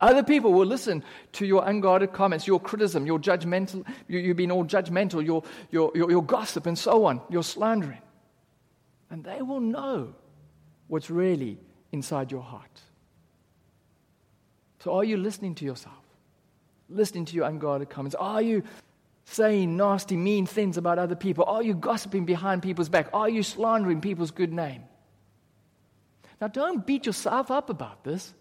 Other 0.00 0.22
people 0.22 0.52
will 0.52 0.66
listen 0.66 1.04
to 1.32 1.44
your 1.44 1.62
unguarded 1.68 2.12
comments, 2.12 2.46
your 2.46 2.58
criticism, 2.58 3.06
your 3.06 3.18
judgmental, 3.18 3.86
you, 4.08 4.18
you've 4.18 4.36
been 4.36 4.50
all 4.50 4.64
judgmental, 4.64 5.24
your, 5.24 5.42
your, 5.70 5.92
your, 5.94 6.10
your 6.10 6.24
gossip, 6.24 6.66
and 6.66 6.78
so 6.78 7.04
on, 7.04 7.20
your 7.28 7.42
slandering. 7.42 8.00
And 9.10 9.22
they 9.22 9.42
will 9.42 9.60
know 9.60 10.14
what's 10.88 11.10
really 11.10 11.58
inside 11.92 12.32
your 12.32 12.42
heart. 12.42 12.80
So, 14.82 14.94
are 14.94 15.04
you 15.04 15.18
listening 15.18 15.54
to 15.56 15.64
yourself? 15.66 15.94
Listening 16.88 17.26
to 17.26 17.34
your 17.34 17.46
unguarded 17.46 17.90
comments? 17.90 18.16
Are 18.18 18.40
you 18.40 18.62
saying 19.24 19.76
nasty, 19.76 20.16
mean 20.16 20.46
things 20.46 20.78
about 20.78 20.98
other 20.98 21.14
people? 21.14 21.44
Are 21.44 21.62
you 21.62 21.74
gossiping 21.74 22.24
behind 22.24 22.62
people's 22.62 22.88
back? 22.88 23.10
Are 23.12 23.28
you 23.28 23.42
slandering 23.42 24.00
people's 24.00 24.30
good 24.30 24.52
name? 24.52 24.82
Now, 26.40 26.48
don't 26.48 26.86
beat 26.86 27.06
yourself 27.06 27.50
up 27.50 27.68
about 27.70 28.02
this. 28.02 28.32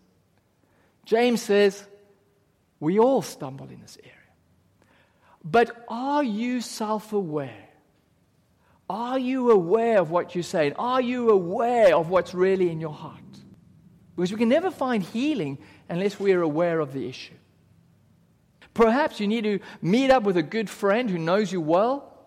James 1.06 1.42
says, 1.42 1.86
we 2.80 3.00
all 3.00 3.22
stumble 3.22 3.68
in 3.70 3.82
this 3.82 3.98
area. 4.02 4.16
But 5.44 5.86
are 5.88 6.24
you 6.24 6.62
self 6.62 7.14
aware? 7.14 7.68
Are 8.90 9.20
you 9.20 9.52
aware 9.52 10.00
of 10.00 10.10
what 10.10 10.34
you're 10.34 10.44
saying? 10.44 10.74
Are 10.78 11.02
you 11.02 11.30
aware 11.30 11.96
of 11.96 12.10
what's 12.10 12.34
really 12.34 12.70
in 12.70 12.80
your 12.80 12.94
heart? 12.94 13.20
Because 14.16 14.32
we 14.32 14.38
can 14.38 14.50
never 14.50 14.72
find 14.72 15.04
healing 15.04 15.60
unless 15.88 16.20
we're 16.20 16.42
aware 16.42 16.80
of 16.80 16.94
the 16.94 17.08
issue. 17.08 17.36
Perhaps 18.74 19.20
you 19.20 19.28
need 19.28 19.44
to 19.44 19.60
meet 19.82 20.10
up 20.10 20.24
with 20.24 20.38
a 20.38 20.44
good 20.44 20.70
friend 20.70 21.10
who 21.10 21.18
knows 21.18 21.52
you 21.52 21.62
well 21.62 22.18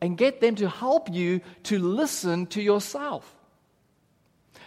and 0.00 0.16
get 0.16 0.40
them 0.40 0.54
to 0.56 0.68
help 0.68 1.12
you 1.12 1.40
to 1.64 1.78
listen 1.78 2.46
to 2.46 2.62
yourself. 2.62 3.34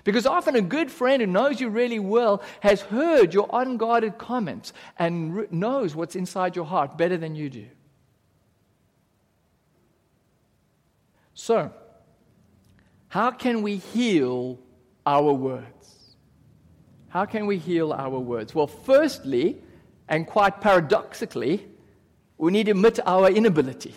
Because 0.03 0.25
often 0.25 0.55
a 0.55 0.62
good 0.62 0.91
friend 0.91 1.22
who 1.22 1.27
knows 1.27 1.62
you 1.62 1.69
really 1.69 2.00
well 2.00 2.41
has 2.60 2.81
heard 2.81 3.33
your 3.33 3.50
unguarded 3.53 4.17
comments 4.17 4.74
and 5.00 5.36
re- 5.36 5.48
knows 5.50 5.95
what's 5.95 6.15
inside 6.15 6.55
your 6.55 6.65
heart 6.65 6.98
better 6.98 7.15
than 7.17 7.36
you 7.36 7.50
do. 7.50 7.65
So, 11.33 11.72
how 13.07 13.31
can 13.31 13.62
we 13.62 13.77
heal 13.77 14.60
our 15.05 15.33
words? 15.33 16.15
How 17.10 17.25
can 17.25 17.45
we 17.45 17.57
heal 17.57 17.93
our 17.93 18.19
words? 18.19 18.53
Well, 18.53 18.67
firstly, 18.67 19.62
and 20.10 20.27
quite 20.27 20.62
paradoxically, 20.62 21.67
we 22.38 22.51
need 22.51 22.65
to 22.65 22.72
admit 22.72 23.00
our 23.05 23.29
inability. 23.29 23.95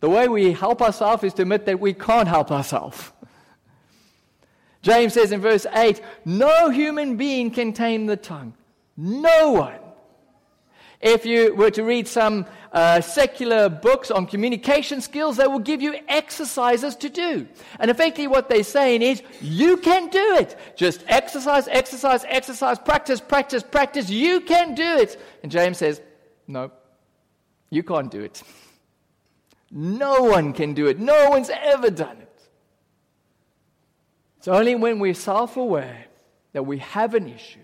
The 0.00 0.08
way 0.08 0.28
we 0.28 0.52
help 0.52 0.82
ourselves 0.82 1.24
is 1.24 1.34
to 1.34 1.42
admit 1.42 1.66
that 1.66 1.80
we 1.80 1.94
can't 1.94 2.28
help 2.28 2.50
ourselves. 2.50 3.12
James 4.82 5.12
says 5.14 5.32
in 5.32 5.40
verse 5.40 5.66
8 5.72 6.00
No 6.24 6.70
human 6.70 7.16
being 7.16 7.50
can 7.50 7.72
tame 7.72 8.06
the 8.06 8.16
tongue. 8.16 8.54
No 8.96 9.52
one. 9.52 9.78
If 11.00 11.24
you 11.24 11.54
were 11.54 11.70
to 11.70 11.82
read 11.82 12.06
some 12.06 12.44
uh, 12.72 13.00
secular 13.00 13.70
books 13.70 14.10
on 14.10 14.26
communication 14.26 15.00
skills, 15.00 15.38
they 15.38 15.46
will 15.46 15.58
give 15.58 15.80
you 15.80 15.96
exercises 16.08 16.94
to 16.96 17.08
do. 17.08 17.48
And 17.78 17.90
effectively, 17.90 18.26
what 18.26 18.50
they're 18.50 18.62
saying 18.62 19.00
is, 19.00 19.22
you 19.40 19.78
can 19.78 20.08
do 20.08 20.36
it. 20.36 20.58
Just 20.76 21.02
exercise, 21.08 21.68
exercise, 21.68 22.24
exercise, 22.28 22.78
practice, 22.78 23.20
practice, 23.20 23.62
practice. 23.62 24.10
You 24.10 24.42
can 24.42 24.74
do 24.74 24.96
it. 24.98 25.20
And 25.42 25.50
James 25.50 25.78
says, 25.78 26.02
No, 26.46 26.70
you 27.70 27.82
can't 27.82 28.10
do 28.10 28.20
it. 28.20 28.42
No 29.70 30.22
one 30.22 30.52
can 30.52 30.74
do 30.74 30.86
it. 30.86 30.98
No 30.98 31.30
one's 31.30 31.50
ever 31.50 31.90
done 31.90 32.18
it. 32.18 32.29
It's 34.40 34.48
only 34.48 34.74
when 34.74 35.00
we're 35.00 35.12
self 35.12 35.58
aware 35.58 36.06
that 36.54 36.62
we 36.62 36.78
have 36.78 37.12
an 37.12 37.28
issue 37.28 37.60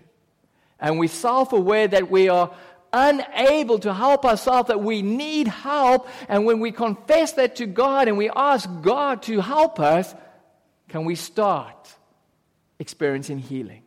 and 0.79 0.99
we're 0.99 1.09
self 1.09 1.51
aware 1.51 1.87
that 1.87 2.11
we 2.11 2.29
are 2.29 2.53
unable 2.93 3.79
to 3.79 3.91
help 3.91 4.23
ourselves, 4.25 4.67
that 4.67 4.79
we 4.79 5.01
need 5.01 5.47
help, 5.47 6.07
and 6.29 6.45
when 6.45 6.59
we 6.59 6.71
confess 6.71 7.33
that 7.33 7.55
to 7.55 7.65
God 7.65 8.07
and 8.07 8.15
we 8.15 8.29
ask 8.29 8.69
God 8.83 9.23
to 9.23 9.41
help 9.41 9.79
us, 9.79 10.13
can 10.87 11.03
we 11.03 11.15
start 11.15 11.95
experiencing 12.77 13.39
healing? 13.39 13.81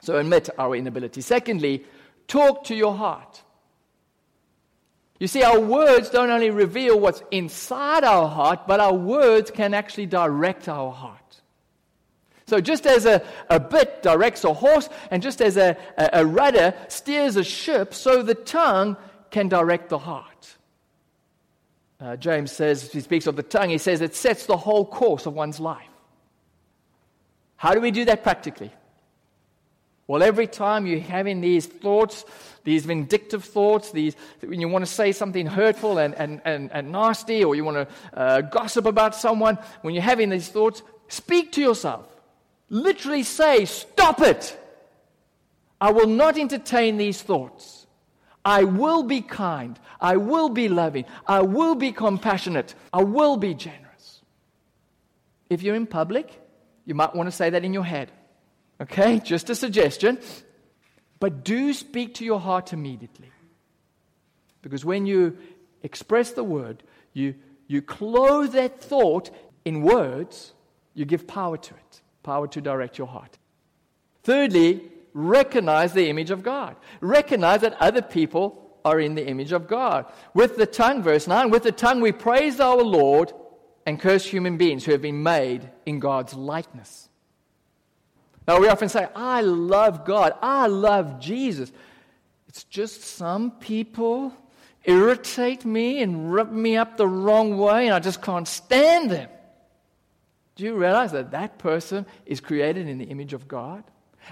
So 0.00 0.18
admit 0.18 0.50
our 0.58 0.76
inability. 0.76 1.22
Secondly, 1.22 1.86
talk 2.28 2.64
to 2.64 2.74
your 2.74 2.94
heart. 2.94 3.42
You 5.20 5.28
see, 5.28 5.42
our 5.42 5.60
words 5.60 6.10
don't 6.10 6.30
only 6.30 6.50
reveal 6.50 6.98
what's 6.98 7.22
inside 7.30 8.04
our 8.04 8.28
heart, 8.28 8.66
but 8.66 8.80
our 8.80 8.94
words 8.94 9.50
can 9.50 9.72
actually 9.72 10.06
direct 10.06 10.68
our 10.68 10.90
heart. 10.90 11.20
So, 12.46 12.60
just 12.60 12.86
as 12.86 13.06
a, 13.06 13.24
a 13.48 13.58
bit 13.58 14.02
directs 14.02 14.44
a 14.44 14.52
horse, 14.52 14.88
and 15.10 15.22
just 15.22 15.40
as 15.40 15.56
a, 15.56 15.76
a, 15.96 16.10
a 16.14 16.26
rudder 16.26 16.74
steers 16.88 17.36
a 17.36 17.44
ship, 17.44 17.94
so 17.94 18.22
the 18.22 18.34
tongue 18.34 18.96
can 19.30 19.48
direct 19.48 19.88
the 19.88 19.98
heart. 19.98 20.56
Uh, 22.00 22.16
James 22.16 22.52
says, 22.52 22.92
he 22.92 23.00
speaks 23.00 23.26
of 23.26 23.36
the 23.36 23.42
tongue, 23.42 23.70
he 23.70 23.78
says 23.78 24.00
it 24.00 24.14
sets 24.14 24.46
the 24.46 24.56
whole 24.56 24.84
course 24.84 25.26
of 25.26 25.32
one's 25.32 25.58
life. 25.58 25.88
How 27.56 27.72
do 27.72 27.80
we 27.80 27.92
do 27.92 28.04
that 28.04 28.22
practically? 28.22 28.72
Well, 30.06 30.22
every 30.22 30.46
time 30.46 30.86
you're 30.86 31.00
having 31.00 31.40
these 31.40 31.66
thoughts, 31.66 32.24
these 32.62 32.84
vindictive 32.84 33.44
thoughts, 33.44 33.90
these, 33.90 34.16
when 34.40 34.60
you 34.60 34.68
want 34.68 34.84
to 34.84 34.90
say 34.90 35.12
something 35.12 35.46
hurtful 35.46 35.98
and, 35.98 36.14
and, 36.14 36.42
and, 36.44 36.70
and 36.72 36.92
nasty, 36.92 37.42
or 37.42 37.54
you 37.54 37.64
want 37.64 37.88
to 37.88 38.18
uh, 38.18 38.40
gossip 38.42 38.84
about 38.84 39.14
someone, 39.14 39.58
when 39.80 39.94
you're 39.94 40.02
having 40.02 40.28
these 40.28 40.48
thoughts, 40.48 40.82
speak 41.08 41.52
to 41.52 41.62
yourself. 41.62 42.06
Literally 42.68 43.22
say, 43.22 43.64
Stop 43.64 44.20
it! 44.20 44.58
I 45.80 45.90
will 45.92 46.06
not 46.06 46.38
entertain 46.38 46.96
these 46.96 47.20
thoughts. 47.22 47.86
I 48.44 48.64
will 48.64 49.02
be 49.02 49.22
kind. 49.22 49.78
I 50.00 50.16
will 50.16 50.50
be 50.50 50.68
loving. 50.68 51.06
I 51.26 51.40
will 51.40 51.74
be 51.74 51.92
compassionate. 51.92 52.74
I 52.92 53.02
will 53.02 53.36
be 53.36 53.54
generous. 53.54 54.20
If 55.48 55.62
you're 55.62 55.74
in 55.74 55.86
public, 55.86 56.40
you 56.84 56.94
might 56.94 57.14
want 57.14 57.26
to 57.26 57.32
say 57.32 57.50
that 57.50 57.64
in 57.64 57.72
your 57.72 57.84
head. 57.84 58.10
Okay? 58.80 59.20
Just 59.20 59.50
a 59.50 59.54
suggestion. 59.54 60.18
But 61.20 61.44
do 61.44 61.72
speak 61.72 62.14
to 62.14 62.24
your 62.24 62.40
heart 62.40 62.72
immediately. 62.72 63.30
Because 64.62 64.84
when 64.84 65.06
you 65.06 65.38
express 65.82 66.32
the 66.32 66.44
word, 66.44 66.82
you, 67.12 67.34
you 67.66 67.82
clothe 67.82 68.52
that 68.52 68.82
thought 68.82 69.30
in 69.64 69.82
words, 69.82 70.52
you 70.94 71.04
give 71.04 71.26
power 71.26 71.56
to 71.56 71.74
it, 71.74 72.02
power 72.22 72.48
to 72.48 72.60
direct 72.60 72.98
your 72.98 73.06
heart. 73.06 73.38
Thirdly, 74.22 74.82
recognize 75.12 75.92
the 75.92 76.08
image 76.08 76.30
of 76.30 76.42
God. 76.42 76.76
Recognize 77.00 77.60
that 77.60 77.80
other 77.80 78.02
people 78.02 78.78
are 78.84 79.00
in 79.00 79.14
the 79.14 79.26
image 79.26 79.52
of 79.52 79.66
God. 79.68 80.06
With 80.34 80.56
the 80.56 80.66
tongue, 80.66 81.02
verse 81.02 81.26
9, 81.26 81.50
with 81.50 81.62
the 81.62 81.72
tongue 81.72 82.00
we 82.00 82.12
praise 82.12 82.60
our 82.60 82.82
Lord 82.82 83.32
and 83.86 84.00
curse 84.00 84.26
human 84.26 84.56
beings 84.56 84.84
who 84.84 84.92
have 84.92 85.02
been 85.02 85.22
made 85.22 85.70
in 85.86 86.00
God's 86.00 86.34
likeness. 86.34 87.08
Now, 88.46 88.60
we 88.60 88.68
often 88.68 88.88
say, 88.88 89.08
I 89.14 89.40
love 89.40 90.04
God, 90.04 90.34
I 90.42 90.66
love 90.66 91.18
Jesus. 91.20 91.72
It's 92.48 92.64
just 92.64 93.02
some 93.02 93.50
people 93.52 94.32
irritate 94.84 95.64
me 95.64 96.02
and 96.02 96.32
rub 96.32 96.52
me 96.52 96.76
up 96.76 96.96
the 96.96 97.08
wrong 97.08 97.56
way, 97.58 97.86
and 97.86 97.94
I 97.94 98.00
just 98.00 98.20
can't 98.20 98.46
stand 98.46 99.10
them. 99.10 99.28
Do 100.56 100.64
you 100.64 100.76
realize 100.76 101.12
that 101.12 101.32
that 101.32 101.58
person 101.58 102.06
is 102.26 102.40
created 102.40 102.86
in 102.86 102.98
the 102.98 103.06
image 103.06 103.32
of 103.32 103.48
God? 103.48 103.82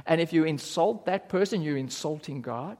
And 0.07 0.21
if 0.21 0.33
you 0.33 0.45
insult 0.45 1.07
that 1.07 1.29
person, 1.29 1.63
you're 1.63 1.77
insulting 1.77 2.43
God. 2.43 2.77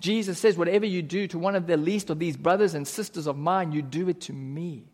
Jesus 0.00 0.38
says, 0.38 0.56
Whatever 0.56 0.86
you 0.86 1.02
do 1.02 1.26
to 1.28 1.38
one 1.38 1.54
of 1.54 1.66
the 1.66 1.76
least 1.76 2.10
of 2.10 2.18
these 2.18 2.36
brothers 2.36 2.74
and 2.74 2.86
sisters 2.86 3.26
of 3.26 3.36
mine, 3.36 3.72
you 3.72 3.82
do 3.82 4.08
it 4.08 4.22
to 4.22 4.32
me. 4.32 4.84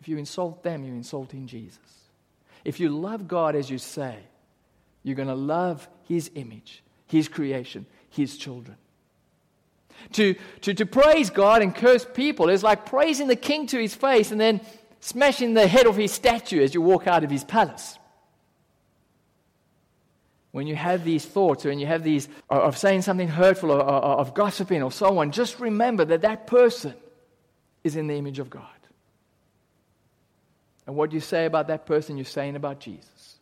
If 0.00 0.08
you 0.08 0.18
insult 0.18 0.62
them, 0.62 0.84
you're 0.84 0.96
insulting 0.96 1.46
Jesus. 1.46 1.78
If 2.64 2.80
you 2.80 2.88
love 2.88 3.28
God 3.28 3.54
as 3.54 3.70
you 3.70 3.78
say, 3.78 4.18
you're 5.02 5.16
going 5.16 5.28
to 5.28 5.34
love 5.34 5.88
His 6.08 6.30
image, 6.34 6.82
His 7.06 7.28
creation, 7.28 7.86
His 8.10 8.36
children. 8.36 8.76
To, 10.12 10.34
to, 10.62 10.74
to 10.74 10.86
praise 10.86 11.30
God 11.30 11.62
and 11.62 11.74
curse 11.74 12.04
people 12.04 12.48
is 12.48 12.62
like 12.62 12.86
praising 12.86 13.28
the 13.28 13.36
king 13.36 13.66
to 13.68 13.78
his 13.78 13.94
face 13.94 14.30
and 14.30 14.40
then 14.40 14.60
smashing 15.00 15.54
the 15.54 15.66
head 15.66 15.86
of 15.86 15.96
his 15.96 16.12
statue 16.12 16.62
as 16.62 16.74
you 16.74 16.80
walk 16.82 17.06
out 17.06 17.24
of 17.24 17.30
his 17.30 17.44
palace. 17.44 17.98
When 20.52 20.66
you 20.66 20.74
have 20.74 21.04
these 21.04 21.24
thoughts 21.24 21.64
or 21.64 21.68
when 21.68 21.78
you 21.78 21.86
have 21.86 22.02
these 22.02 22.28
of 22.48 22.76
saying 22.76 23.02
something 23.02 23.28
hurtful 23.28 23.70
or, 23.70 23.80
or 23.80 24.18
of 24.18 24.34
gossiping 24.34 24.82
or 24.82 24.90
so 24.90 25.18
on, 25.18 25.30
just 25.30 25.60
remember 25.60 26.04
that 26.06 26.22
that 26.22 26.46
person 26.46 26.94
is 27.84 27.94
in 27.94 28.08
the 28.08 28.14
image 28.14 28.40
of 28.40 28.50
God. 28.50 28.64
And 30.86 30.96
what 30.96 31.12
you 31.12 31.20
say 31.20 31.46
about 31.46 31.68
that 31.68 31.86
person, 31.86 32.16
you're 32.16 32.24
saying 32.24 32.56
about 32.56 32.80
Jesus. 32.80 33.36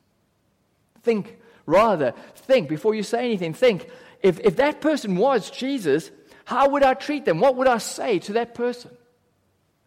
Think 1.02 1.38
Rather, 1.68 2.14
think 2.34 2.66
before 2.66 2.94
you 2.94 3.02
say 3.02 3.26
anything, 3.26 3.52
think 3.52 3.90
if, 4.22 4.40
if 4.40 4.56
that 4.56 4.80
person 4.80 5.16
was 5.16 5.50
Jesus, 5.50 6.10
how 6.46 6.70
would 6.70 6.82
I 6.82 6.94
treat 6.94 7.26
them? 7.26 7.40
What 7.40 7.56
would 7.56 7.66
I 7.66 7.76
say 7.76 8.20
to 8.20 8.32
that 8.32 8.54
person? 8.54 8.90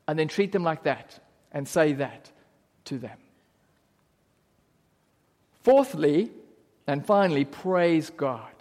And 0.07 0.19
then 0.19 0.27
treat 0.27 0.51
them 0.51 0.63
like 0.63 0.83
that 0.83 1.19
and 1.51 1.67
say 1.67 1.93
that 1.93 2.29
to 2.85 2.99
them. 2.99 3.17
Fourthly, 5.63 6.29
And 6.85 7.03
finally, 7.05 7.45
praise 7.45 8.11
God. 8.11 8.53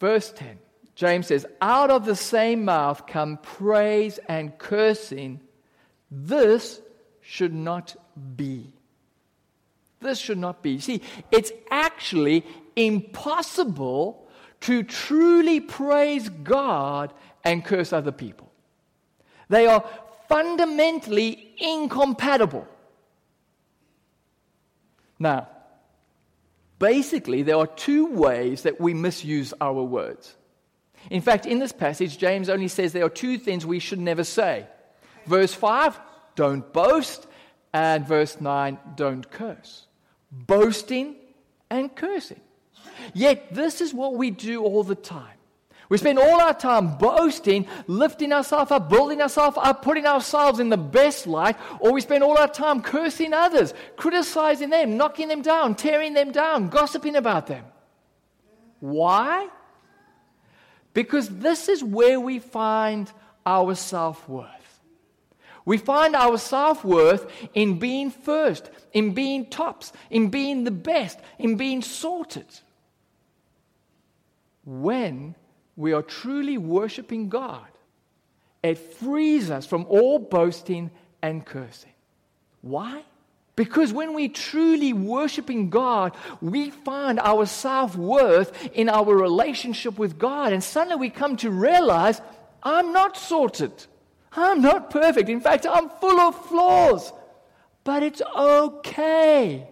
Verse 0.00 0.32
10, 0.32 0.58
James 0.96 1.28
says, 1.28 1.46
Out 1.60 1.90
of 1.90 2.06
the 2.06 2.16
same 2.16 2.64
mouth 2.64 3.06
come 3.06 3.38
praise 3.38 4.18
and 4.26 4.56
cursing. 4.58 5.40
This 6.10 6.80
should 7.20 7.54
not 7.54 7.94
be. 8.36 8.72
This 10.06 10.18
should 10.18 10.38
not 10.38 10.62
be. 10.62 10.78
See, 10.78 11.02
it's 11.32 11.50
actually 11.70 12.44
impossible 12.76 14.26
to 14.60 14.82
truly 14.82 15.60
praise 15.60 16.28
God 16.28 17.12
and 17.44 17.64
curse 17.64 17.92
other 17.92 18.12
people. 18.12 18.50
They 19.48 19.66
are 19.66 19.84
fundamentally 20.28 21.54
incompatible. 21.58 22.66
Now, 25.18 25.48
basically, 26.78 27.42
there 27.42 27.56
are 27.56 27.66
two 27.66 28.06
ways 28.06 28.62
that 28.62 28.80
we 28.80 28.94
misuse 28.94 29.52
our 29.60 29.82
words. 29.82 30.36
In 31.10 31.20
fact, 31.20 31.46
in 31.46 31.58
this 31.58 31.72
passage, 31.72 32.18
James 32.18 32.48
only 32.48 32.68
says 32.68 32.92
there 32.92 33.04
are 33.04 33.08
two 33.08 33.38
things 33.38 33.64
we 33.64 33.78
should 33.78 34.00
never 34.00 34.24
say. 34.24 34.66
Verse 35.26 35.54
5, 35.54 35.98
don't 36.34 36.72
boast, 36.72 37.26
and 37.72 38.06
verse 38.06 38.40
9, 38.40 38.78
don't 38.94 39.30
curse. 39.30 39.85
Boasting 40.46 41.16
and 41.70 41.94
cursing. 41.94 42.40
Yet, 43.14 43.54
this 43.54 43.80
is 43.80 43.94
what 43.94 44.14
we 44.14 44.30
do 44.30 44.62
all 44.62 44.82
the 44.82 44.94
time. 44.94 45.36
We 45.88 45.98
spend 45.98 46.18
all 46.18 46.40
our 46.40 46.54
time 46.54 46.98
boasting, 46.98 47.66
lifting 47.86 48.32
ourselves 48.32 48.72
up, 48.72 48.88
building 48.88 49.22
ourselves 49.22 49.56
up, 49.60 49.82
putting 49.82 50.04
ourselves 50.04 50.58
in 50.58 50.68
the 50.68 50.76
best 50.76 51.26
light, 51.26 51.56
or 51.78 51.92
we 51.92 52.00
spend 52.00 52.24
all 52.24 52.36
our 52.36 52.48
time 52.48 52.82
cursing 52.82 53.32
others, 53.32 53.72
criticizing 53.96 54.70
them, 54.70 54.96
knocking 54.96 55.28
them 55.28 55.42
down, 55.42 55.76
tearing 55.76 56.14
them 56.14 56.32
down, 56.32 56.68
gossiping 56.68 57.14
about 57.14 57.46
them. 57.46 57.64
Why? 58.80 59.48
Because 60.92 61.28
this 61.28 61.68
is 61.68 61.84
where 61.84 62.18
we 62.18 62.40
find 62.40 63.10
our 63.44 63.74
self 63.76 64.28
worth. 64.28 64.65
We 65.66 65.78
find 65.78 66.14
our 66.14 66.38
self 66.38 66.84
worth 66.84 67.30
in 67.52 67.78
being 67.78 68.10
first, 68.10 68.70
in 68.92 69.12
being 69.12 69.50
tops, 69.50 69.92
in 70.08 70.28
being 70.30 70.64
the 70.64 70.70
best, 70.70 71.18
in 71.38 71.56
being 71.56 71.82
sorted. 71.82 72.46
When 74.64 75.34
we 75.74 75.92
are 75.92 76.02
truly 76.02 76.56
worshiping 76.56 77.28
God, 77.28 77.66
it 78.62 78.78
frees 78.78 79.50
us 79.50 79.66
from 79.66 79.86
all 79.88 80.20
boasting 80.20 80.90
and 81.20 81.44
cursing. 81.44 81.92
Why? 82.62 83.02
Because 83.56 83.92
when 83.92 84.14
we 84.14 84.28
truly 84.28 84.92
worshiping 84.92 85.70
God, 85.70 86.14
we 86.40 86.70
find 86.70 87.18
our 87.18 87.44
self 87.44 87.96
worth 87.96 88.68
in 88.72 88.88
our 88.88 89.12
relationship 89.12 89.98
with 89.98 90.16
God. 90.16 90.52
And 90.52 90.62
suddenly 90.62 90.96
we 90.96 91.10
come 91.10 91.36
to 91.38 91.50
realize 91.50 92.20
I'm 92.62 92.92
not 92.92 93.16
sorted. 93.16 93.72
I'm 94.36 94.60
not 94.60 94.90
perfect. 94.90 95.28
In 95.28 95.40
fact, 95.40 95.66
I'm 95.68 95.88
full 95.88 96.20
of 96.20 96.46
flaws. 96.46 97.12
But 97.84 98.02
it's 98.02 98.22
okay 98.36 99.66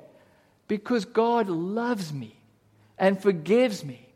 because 0.68 1.04
God 1.04 1.48
loves 1.48 2.12
me 2.12 2.36
and 2.98 3.20
forgives 3.20 3.84
me 3.84 4.08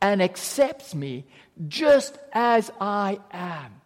and 0.00 0.22
accepts 0.22 0.94
me 0.94 1.24
just 1.66 2.18
as 2.32 2.70
I 2.80 3.18
am. 3.32 3.80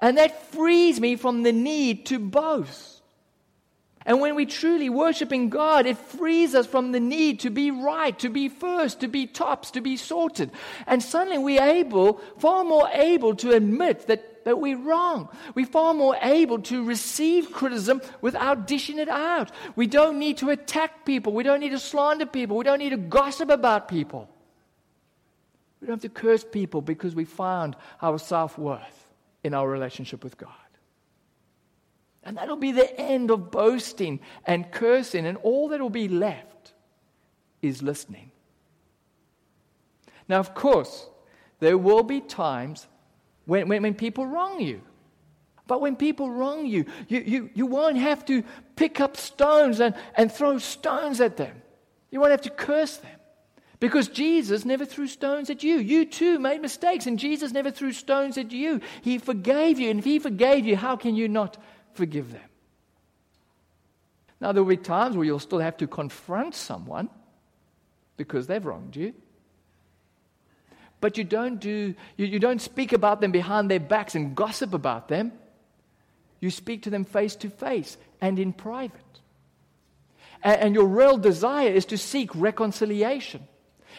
And 0.00 0.16
that 0.16 0.52
frees 0.52 1.00
me 1.00 1.16
from 1.16 1.42
the 1.42 1.52
need 1.52 2.06
to 2.06 2.18
boast. 2.18 3.02
And 4.06 4.20
when 4.20 4.36
we 4.36 4.46
truly 4.46 4.88
worship 4.88 5.32
in 5.32 5.50
God, 5.50 5.84
it 5.84 5.98
frees 5.98 6.54
us 6.54 6.66
from 6.66 6.92
the 6.92 7.00
need 7.00 7.40
to 7.40 7.50
be 7.50 7.70
right, 7.70 8.18
to 8.20 8.30
be 8.30 8.48
first, 8.48 9.00
to 9.00 9.08
be 9.08 9.26
tops, 9.26 9.72
to 9.72 9.80
be 9.80 9.96
sorted. 9.96 10.50
And 10.86 11.02
suddenly 11.02 11.36
we're 11.36 11.62
able, 11.62 12.22
far 12.38 12.64
more 12.64 12.88
able 12.92 13.34
to 13.36 13.52
admit 13.52 14.06
that, 14.06 14.37
that 14.48 14.58
we're 14.58 14.78
wrong. 14.78 15.28
We're 15.54 15.66
far 15.66 15.92
more 15.92 16.16
able 16.22 16.60
to 16.62 16.82
receive 16.82 17.52
criticism 17.52 18.00
without 18.22 18.66
dishing 18.66 18.98
it 18.98 19.10
out. 19.10 19.50
We 19.76 19.86
don't 19.86 20.18
need 20.18 20.38
to 20.38 20.48
attack 20.48 21.04
people. 21.04 21.34
We 21.34 21.42
don't 21.42 21.60
need 21.60 21.72
to 21.72 21.78
slander 21.78 22.24
people. 22.24 22.56
We 22.56 22.64
don't 22.64 22.78
need 22.78 22.90
to 22.90 22.96
gossip 22.96 23.50
about 23.50 23.88
people. 23.88 24.26
We 25.82 25.86
don't 25.86 26.02
have 26.02 26.10
to 26.10 26.20
curse 26.20 26.44
people 26.44 26.80
because 26.80 27.14
we 27.14 27.26
found 27.26 27.76
our 28.00 28.18
self 28.18 28.56
worth 28.56 29.12
in 29.44 29.52
our 29.52 29.68
relationship 29.68 30.24
with 30.24 30.38
God. 30.38 30.50
And 32.22 32.38
that'll 32.38 32.56
be 32.56 32.72
the 32.72 32.98
end 32.98 33.30
of 33.30 33.50
boasting 33.50 34.18
and 34.46 34.72
cursing, 34.72 35.26
and 35.26 35.36
all 35.42 35.68
that 35.68 35.80
will 35.82 35.90
be 35.90 36.08
left 36.08 36.72
is 37.60 37.82
listening. 37.82 38.30
Now, 40.26 40.38
of 40.38 40.54
course, 40.54 41.06
there 41.60 41.76
will 41.76 42.02
be 42.02 42.22
times 42.22 42.86
when, 43.48 43.66
when, 43.66 43.82
when 43.82 43.94
people 43.94 44.26
wrong 44.26 44.60
you. 44.60 44.82
But 45.66 45.80
when 45.80 45.96
people 45.96 46.30
wrong 46.30 46.66
you, 46.66 46.84
you, 47.08 47.20
you, 47.20 47.50
you 47.54 47.66
won't 47.66 47.96
have 47.96 48.24
to 48.26 48.44
pick 48.76 49.00
up 49.00 49.16
stones 49.16 49.80
and, 49.80 49.94
and 50.16 50.30
throw 50.30 50.58
stones 50.58 51.20
at 51.20 51.38
them. 51.38 51.62
You 52.10 52.20
won't 52.20 52.32
have 52.32 52.42
to 52.42 52.50
curse 52.50 52.98
them. 52.98 53.18
Because 53.80 54.08
Jesus 54.08 54.66
never 54.66 54.84
threw 54.84 55.06
stones 55.06 55.48
at 55.48 55.62
you. 55.62 55.76
You 55.76 56.04
too 56.04 56.38
made 56.38 56.60
mistakes, 56.60 57.06
and 57.06 57.18
Jesus 57.18 57.52
never 57.52 57.70
threw 57.70 57.92
stones 57.92 58.36
at 58.36 58.52
you. 58.52 58.80
He 59.00 59.18
forgave 59.18 59.78
you, 59.78 59.88
and 59.90 59.98
if 60.00 60.04
He 60.04 60.18
forgave 60.18 60.66
you, 60.66 60.76
how 60.76 60.96
can 60.96 61.14
you 61.14 61.28
not 61.28 61.56
forgive 61.94 62.32
them? 62.32 62.42
Now, 64.40 64.52
there 64.52 64.62
will 64.62 64.70
be 64.70 64.76
times 64.76 65.16
where 65.16 65.24
you'll 65.24 65.38
still 65.38 65.60
have 65.60 65.76
to 65.78 65.86
confront 65.86 66.54
someone 66.54 67.08
because 68.16 68.46
they've 68.46 68.64
wronged 68.64 68.94
you. 68.94 69.14
But 71.00 71.16
you 71.16 71.24
don't, 71.24 71.60
do, 71.60 71.94
you, 72.16 72.26
you 72.26 72.38
don't 72.38 72.60
speak 72.60 72.92
about 72.92 73.20
them 73.20 73.30
behind 73.30 73.70
their 73.70 73.80
backs 73.80 74.14
and 74.14 74.34
gossip 74.34 74.74
about 74.74 75.08
them. 75.08 75.32
You 76.40 76.50
speak 76.50 76.82
to 76.82 76.90
them 76.90 77.04
face 77.04 77.36
to 77.36 77.50
face 77.50 77.96
and 78.20 78.38
in 78.38 78.52
private. 78.52 79.00
And, 80.42 80.60
and 80.60 80.74
your 80.74 80.86
real 80.86 81.16
desire 81.16 81.68
is 81.68 81.86
to 81.86 81.98
seek 81.98 82.34
reconciliation. 82.34 83.46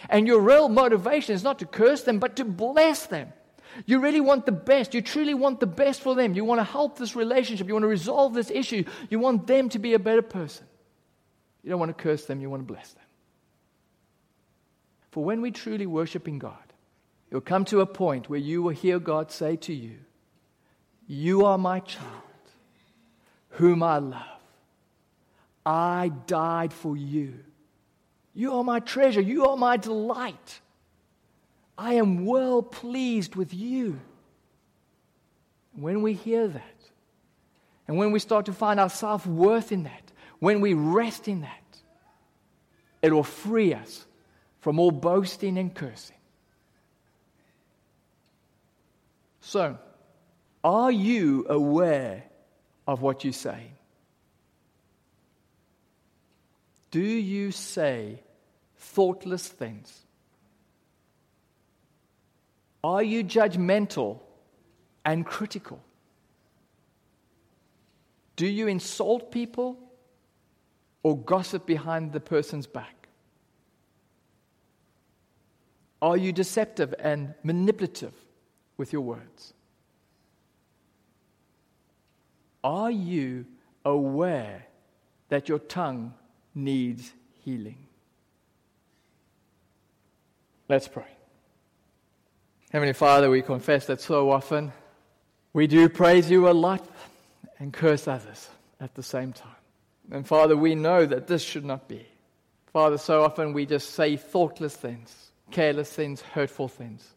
And 0.10 0.28
your 0.28 0.40
real 0.40 0.70
motivation 0.70 1.36
is 1.36 1.44
not 1.44 1.60
to 1.60 1.66
curse 1.66 2.04
them, 2.04 2.20
but 2.20 2.38
to 2.38 2.46
bless 2.46 3.08
them. 3.08 3.34
You 3.86 4.00
really 4.00 4.22
want 4.22 4.46
the 4.46 4.52
best. 4.52 4.94
You 4.94 5.02
truly 5.02 5.34
want 5.34 5.60
the 5.60 5.68
best 5.68 6.02
for 6.02 6.16
them. 6.16 6.34
You 6.34 6.44
want 6.44 6.60
to 6.60 6.64
help 6.64 6.98
this 6.98 7.16
relationship. 7.16 7.68
You 7.68 7.74
want 7.74 7.84
to 7.84 7.90
resolve 7.90 8.34
this 8.34 8.50
issue. 8.50 8.84
You 9.10 9.20
want 9.20 9.48
them 9.48 9.70
to 9.70 9.80
be 9.80 9.94
a 9.94 10.00
better 10.00 10.22
person. 10.22 10.66
You 11.64 11.70
don't 11.70 11.80
want 11.80 11.96
to 11.96 12.02
curse 12.02 12.26
them, 12.26 12.42
you 12.42 12.50
want 12.50 12.62
to 12.66 12.74
bless 12.74 12.94
them. 12.94 13.04
For 15.12 15.24
when 15.24 15.42
we 15.42 15.52
truly 15.52 15.86
worship 15.86 16.28
in 16.28 16.40
God, 16.40 16.69
you'll 17.32 17.42
come 17.42 17.66
to 17.66 17.82
a 17.82 17.86
point 17.86 18.30
where 18.30 18.40
you 18.40 18.62
will 18.62 18.74
hear 18.74 19.00
God 19.00 19.32
say 19.32 19.56
to 19.58 19.74
you, 19.74 19.98
You 21.08 21.46
are 21.46 21.58
my 21.58 21.80
child, 21.80 22.08
whom 23.50 23.84
I 23.84 24.00
love. 24.00 24.24
I 25.66 26.12
died 26.26 26.74
for 26.74 26.98
you. 26.98 27.36
You 28.34 28.54
are 28.54 28.64
my 28.64 28.80
treasure. 28.80 29.22
You 29.22 29.48
are 29.48 29.58
my 29.58 29.78
delight. 29.78 30.62
I 31.78 31.94
am 31.96 32.26
well 32.26 32.62
pleased 32.62 33.36
with 33.36 33.54
you. 33.54 34.00
When 35.74 36.02
we 36.02 36.14
hear 36.14 36.48
that, 36.48 36.76
and 37.88 37.98
when 37.98 38.12
we 38.12 38.20
start 38.20 38.46
to 38.48 38.54
find 38.54 38.80
our 38.80 38.90
self 38.90 39.26
worth 39.26 39.72
in 39.72 39.84
that, 39.84 40.12
when 40.40 40.62
we 40.62 40.74
rest 40.74 41.28
in 41.28 41.42
that, 41.42 41.78
it 43.02 43.12
will 43.12 43.24
free 43.24 43.74
us 43.74 44.06
from 44.60 44.80
all 44.80 44.92
boasting 44.92 45.58
and 45.58 45.74
cursing. 45.74 46.19
So, 49.50 49.80
are 50.64 50.92
you 50.92 51.48
aware 51.50 52.24
of 52.88 53.02
what 53.02 53.24
you 53.24 53.32
say? 53.32 53.72
Do 56.92 57.02
you 57.02 57.50
say 57.50 58.22
thoughtless 58.78 59.48
things? 59.48 60.02
Are 62.84 63.02
you 63.02 63.24
judgmental 63.24 64.20
and 65.04 65.26
critical? 65.26 65.82
Do 68.36 68.46
you 68.46 68.68
insult 68.68 69.32
people 69.32 69.80
or 71.02 71.18
gossip 71.18 71.66
behind 71.66 72.14
the 72.14 72.20
person's 72.20 72.68
back? 72.68 73.08
Are 76.04 76.18
you 76.18 76.32
deceptive 76.32 76.94
and 77.00 77.34
manipulative 77.42 78.14
with 78.80 78.94
your 78.94 79.02
words? 79.02 79.54
Are 82.64 82.90
you 82.90 83.46
aware 83.84 84.66
that 85.28 85.50
your 85.50 85.60
tongue 85.60 86.14
needs 86.56 87.12
healing? 87.44 87.86
Let's 90.70 90.88
pray. 90.88 91.12
Heavenly 92.72 92.94
Father, 92.94 93.30
we 93.30 93.42
confess 93.42 93.86
that 93.88 94.00
so 94.00 94.32
often 94.32 94.72
we 95.52 95.68
do 95.68 95.90
praise 95.90 96.32
you 96.32 96.50
a 96.50 96.52
lot 96.52 96.88
and 97.60 97.74
curse 97.74 98.08
others 98.08 98.48
at 98.80 98.96
the 98.96 99.04
same 99.04 99.34
time. 99.34 99.52
And 100.10 100.26
Father, 100.26 100.56
we 100.56 100.74
know 100.76 101.06
that 101.06 101.28
this 101.28 101.42
should 101.42 101.66
not 101.66 101.90
be. 101.90 102.08
Father, 102.72 102.98
so 102.98 103.24
often 103.24 103.52
we 103.52 103.66
just 103.66 103.90
say 103.90 104.16
thoughtless 104.16 104.76
things, 104.76 105.32
careless 105.52 105.92
things, 105.92 106.22
hurtful 106.22 106.70
things. 106.70 107.16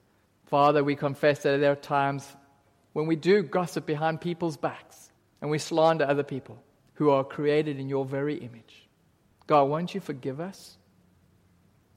Father, 0.52 0.84
we 0.84 0.96
confess 0.96 1.38
that 1.44 1.60
there 1.60 1.72
are 1.72 1.76
times 1.76 2.28
when 2.92 3.06
we 3.06 3.16
do 3.16 3.42
gossip 3.42 3.86
behind 3.86 4.20
people's 4.20 4.58
backs 4.58 5.10
and 5.40 5.50
we 5.50 5.56
slander 5.56 6.04
other 6.04 6.24
people 6.24 6.62
who 6.92 7.08
are 7.08 7.24
created 7.24 7.80
in 7.80 7.88
your 7.88 8.04
very 8.04 8.34
image. 8.34 8.86
God, 9.46 9.70
won't 9.70 9.94
you 9.94 10.00
forgive 10.02 10.40
us? 10.40 10.76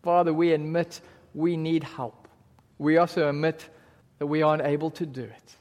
Father, 0.04 0.34
we 0.34 0.54
admit 0.54 1.02
we 1.34 1.58
need 1.58 1.84
help. 1.84 2.30
We 2.78 2.96
also 2.96 3.28
admit 3.28 3.68
that 4.20 4.28
we 4.28 4.42
aren't 4.42 4.64
able 4.64 4.92
to 4.92 5.06
do 5.06 5.24
it. 5.24 5.56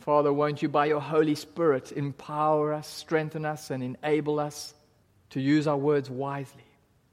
Father, 0.00 0.32
won't 0.32 0.60
you, 0.60 0.68
by 0.68 0.86
your 0.86 1.00
Holy 1.00 1.36
Spirit, 1.36 1.92
empower 1.92 2.74
us, 2.74 2.88
strengthen 2.88 3.44
us, 3.44 3.70
and 3.70 3.84
enable 3.84 4.40
us 4.40 4.74
to 5.30 5.40
use 5.40 5.68
our 5.68 5.76
words 5.76 6.10
wisely? 6.10 6.66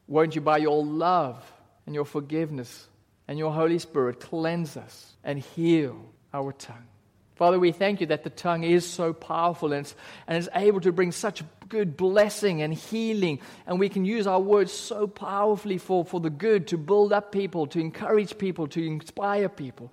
Won't 0.08 0.34
you, 0.34 0.42
by 0.42 0.58
your 0.58 0.84
love 0.84 1.40
and 1.86 1.94
your 1.94 2.06
forgiveness 2.06 2.88
and 3.28 3.40
your 3.40 3.52
Holy 3.52 3.80
Spirit, 3.80 4.20
cleanse 4.20 4.78
us 4.78 5.14
and 5.24 5.40
heal 5.40 5.98
our 6.34 6.52
tongue? 6.52 6.88
Father, 7.36 7.60
we 7.60 7.72
thank 7.72 8.00
you 8.00 8.08
that 8.08 8.24
the 8.24 8.30
tongue 8.30 8.64
is 8.64 8.86
so 8.86 9.12
powerful 9.12 9.74
and, 9.74 9.92
and 10.28 10.38
is 10.38 10.50
able 10.54 10.80
to 10.82 10.92
bring 10.92 11.12
such 11.12 11.44
good 11.68 11.98
blessing 11.98 12.62
and 12.62 12.74
healing. 12.74 13.40
And 13.66 13.80
we 13.80 13.90
can 13.90 14.06
use 14.06 14.28
our 14.28 14.40
words 14.40 14.72
so 14.72 15.08
powerfully 15.08 15.80
for, 15.80 16.06
for 16.06 16.20
the 16.20 16.30
good, 16.30 16.68
to 16.68 16.78
build 16.78 17.12
up 17.12 17.32
people, 17.32 17.66
to 17.68 17.80
encourage 17.80 18.38
people, 18.38 18.68
to 18.68 18.86
inspire 18.86 19.50
people. 19.50 19.92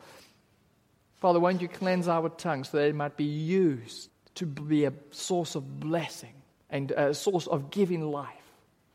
Father, 1.21 1.41
won't 1.41 1.63
you 1.63 1.69
cleanse 1.69 2.09
our 2.09 2.29
tongue 2.29 2.65
so 2.65 2.77
that 2.77 2.89
it 2.89 2.95
might 2.95 3.17
be 3.17 3.25
used 3.25 4.11
to 4.37 4.47
be 4.47 4.85
a 4.85 4.93
source 5.11 5.55
of 5.55 5.81
blessing 5.81 6.35
and 6.69 6.91
a 6.93 7.15
source 7.15 7.47
of 7.47 7.71
giving 7.71 8.11
life? 8.11 8.29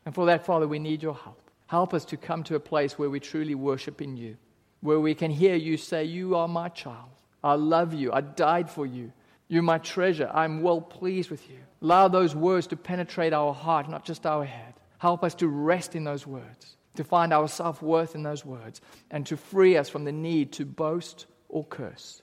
And 0.04 0.14
for 0.14 0.26
that, 0.26 0.46
Father, 0.46 0.68
we 0.68 0.78
need 0.78 1.02
your 1.02 1.14
help. 1.14 1.45
Help 1.66 1.92
us 1.92 2.04
to 2.06 2.16
come 2.16 2.42
to 2.44 2.54
a 2.54 2.60
place 2.60 2.98
where 2.98 3.10
we 3.10 3.20
truly 3.20 3.54
worship 3.54 4.00
in 4.00 4.16
you, 4.16 4.36
where 4.80 5.00
we 5.00 5.14
can 5.14 5.30
hear 5.30 5.56
you 5.56 5.76
say, 5.76 6.04
You 6.04 6.36
are 6.36 6.48
my 6.48 6.68
child. 6.68 7.10
I 7.42 7.54
love 7.54 7.94
you. 7.94 8.12
I 8.12 8.20
died 8.20 8.70
for 8.70 8.86
you. 8.86 9.12
You're 9.48 9.62
my 9.62 9.78
treasure. 9.78 10.30
I'm 10.32 10.62
well 10.62 10.80
pleased 10.80 11.30
with 11.30 11.48
you. 11.48 11.58
Allow 11.82 12.08
those 12.08 12.34
words 12.34 12.66
to 12.68 12.76
penetrate 12.76 13.32
our 13.32 13.52
heart, 13.54 13.88
not 13.88 14.04
just 14.04 14.26
our 14.26 14.44
head. 14.44 14.74
Help 14.98 15.22
us 15.22 15.34
to 15.36 15.48
rest 15.48 15.94
in 15.94 16.04
those 16.04 16.26
words, 16.26 16.76
to 16.96 17.04
find 17.04 17.32
our 17.32 17.48
self 17.48 17.82
worth 17.82 18.14
in 18.14 18.22
those 18.22 18.44
words, 18.44 18.80
and 19.10 19.26
to 19.26 19.36
free 19.36 19.76
us 19.76 19.88
from 19.88 20.04
the 20.04 20.12
need 20.12 20.52
to 20.52 20.64
boast 20.64 21.26
or 21.48 21.64
curse. 21.64 22.22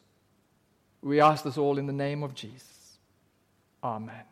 We 1.02 1.20
ask 1.20 1.44
this 1.44 1.58
all 1.58 1.78
in 1.78 1.86
the 1.86 1.94
name 1.94 2.24
of 2.24 2.34
Jesus. 2.34 2.98
Amen. 3.84 4.24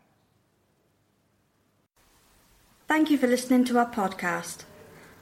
Thank 2.88 3.10
you 3.10 3.17
for 3.17 3.28
listening 3.28 3.63
to 3.65 3.78
our 3.78 3.89
podcast. 3.89 4.63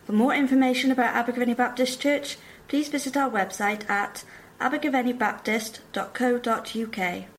For 0.10 0.15
more 0.15 0.34
information 0.34 0.89
about 0.89 1.13
Abergavenny 1.13 1.56
Baptist 1.56 2.02
Church, 2.02 2.39
please 2.67 2.89
visit 2.89 3.15
our 3.15 3.30
website 3.30 3.88
at 3.88 4.24
abergavennybaptist.co.uk. 4.60 7.38